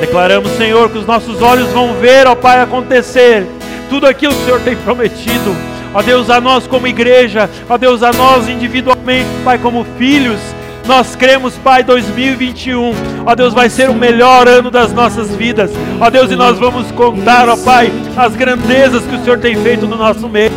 Declaramos, 0.09 0.51
Senhor, 0.53 0.89
que 0.89 0.97
os 0.97 1.07
nossos 1.07 1.43
olhos 1.43 1.69
vão 1.69 1.93
ver, 2.01 2.27
ó 2.27 2.35
Pai, 2.35 2.63
acontecer 2.63 3.47
tudo 3.91 4.07
aquilo 4.07 4.33
que 4.33 4.41
o 4.41 4.45
Senhor 4.47 4.61
tem 4.63 4.75
prometido. 4.75 5.55
Ó 5.93 6.01
Deus, 6.01 6.31
a 6.31 6.41
nós 6.41 6.67
como 6.67 6.87
igreja, 6.87 7.49
ó 7.69 7.77
Deus, 7.77 8.03
a 8.03 8.11
nós 8.11 8.49
individualmente, 8.49 9.29
Pai, 9.45 9.59
como 9.59 9.85
filhos, 9.99 10.41
nós 10.87 11.15
cremos, 11.15 11.57
Pai, 11.57 11.83
2021, 11.83 12.95
ó 13.27 13.35
Deus, 13.35 13.53
vai 13.53 13.69
ser 13.69 13.91
o 13.91 13.95
melhor 13.95 14.49
ano 14.49 14.71
das 14.71 14.95
nossas 14.95 15.29
vidas. 15.37 15.71
Ó 16.01 16.09
Deus, 16.09 16.31
e 16.31 16.37
nós 16.37 16.59
vamos 16.59 16.91
contar, 16.93 17.47
ó 17.47 17.57
Pai, 17.59 17.93
as 18.17 18.35
grandezas 18.35 19.05
que 19.05 19.15
o 19.15 19.23
Senhor 19.23 19.39
tem 19.39 19.57
feito 19.57 19.87
no 19.87 19.97
nosso 19.97 20.27
meio. 20.27 20.51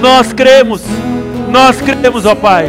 Nós 0.00 0.32
cremos, 0.32 0.82
nós 1.48 1.80
cremos, 1.80 2.26
ó 2.26 2.34
Pai. 2.34 2.68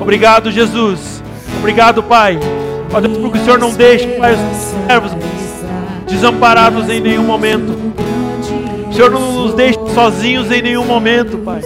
Obrigado, 0.00 0.52
Jesus. 0.52 1.20
Obrigado, 1.58 2.00
Pai. 2.00 2.38
Ó 2.92 3.00
Deus, 3.00 3.16
porque 3.18 3.38
o 3.38 3.44
Senhor 3.44 3.58
não 3.58 3.72
deixa, 3.72 4.06
Pai, 4.18 4.34
os 4.34 4.86
servos 4.86 5.12
desamparados 6.06 6.88
em 6.90 7.00
nenhum 7.00 7.24
momento. 7.24 7.74
O 8.88 8.92
Senhor 8.92 9.10
não 9.10 9.32
nos 9.32 9.54
deixa 9.54 9.80
sozinhos 9.94 10.50
em 10.50 10.60
nenhum 10.60 10.84
momento, 10.84 11.38
Pai. 11.38 11.62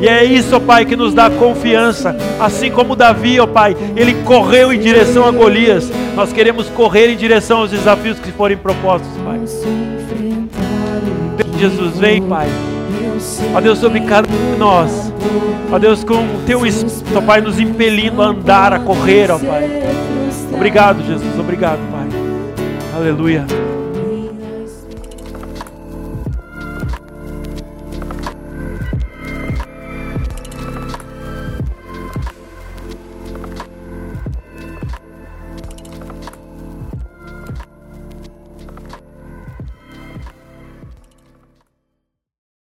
E 0.00 0.08
é 0.08 0.24
isso, 0.24 0.56
ó 0.56 0.60
Pai, 0.60 0.84
que 0.84 0.96
nos 0.96 1.12
dá 1.12 1.28
confiança. 1.28 2.16
Assim 2.40 2.70
como 2.70 2.96
Davi, 2.96 3.38
ó 3.38 3.46
Pai, 3.46 3.76
ele 3.94 4.14
correu 4.24 4.72
em 4.72 4.78
direção 4.78 5.26
a 5.26 5.30
Golias. 5.30 5.90
Nós 6.16 6.32
queremos 6.32 6.68
correr 6.70 7.12
em 7.12 7.16
direção 7.16 7.58
aos 7.58 7.70
desafios 7.70 8.18
que 8.18 8.32
forem 8.32 8.56
propostos, 8.56 9.10
Pai. 9.24 9.40
Jesus, 11.58 11.98
vem, 11.98 12.22
Pai. 12.22 12.48
Ó 13.54 13.60
Deus, 13.60 13.78
sobre 13.78 14.00
cada 14.00 14.26
um 14.26 14.52
de 14.52 14.58
nós. 14.58 15.12
Ó 15.70 15.78
Deus, 15.78 16.02
com 16.02 16.14
o 16.14 16.42
teu 16.46 16.66
Espírito, 16.66 17.18
ó 17.18 17.20
Pai, 17.20 17.40
nos 17.40 17.60
impelindo 17.60 18.22
a 18.22 18.26
andar, 18.26 18.72
a 18.72 18.80
correr, 18.80 19.30
ó 19.30 19.38
Pai. 19.38 19.70
Obrigado, 20.62 21.02
Jesus. 21.02 21.36
Obrigado, 21.40 21.80
Pai. 21.90 22.06
Aleluia. 22.94 23.44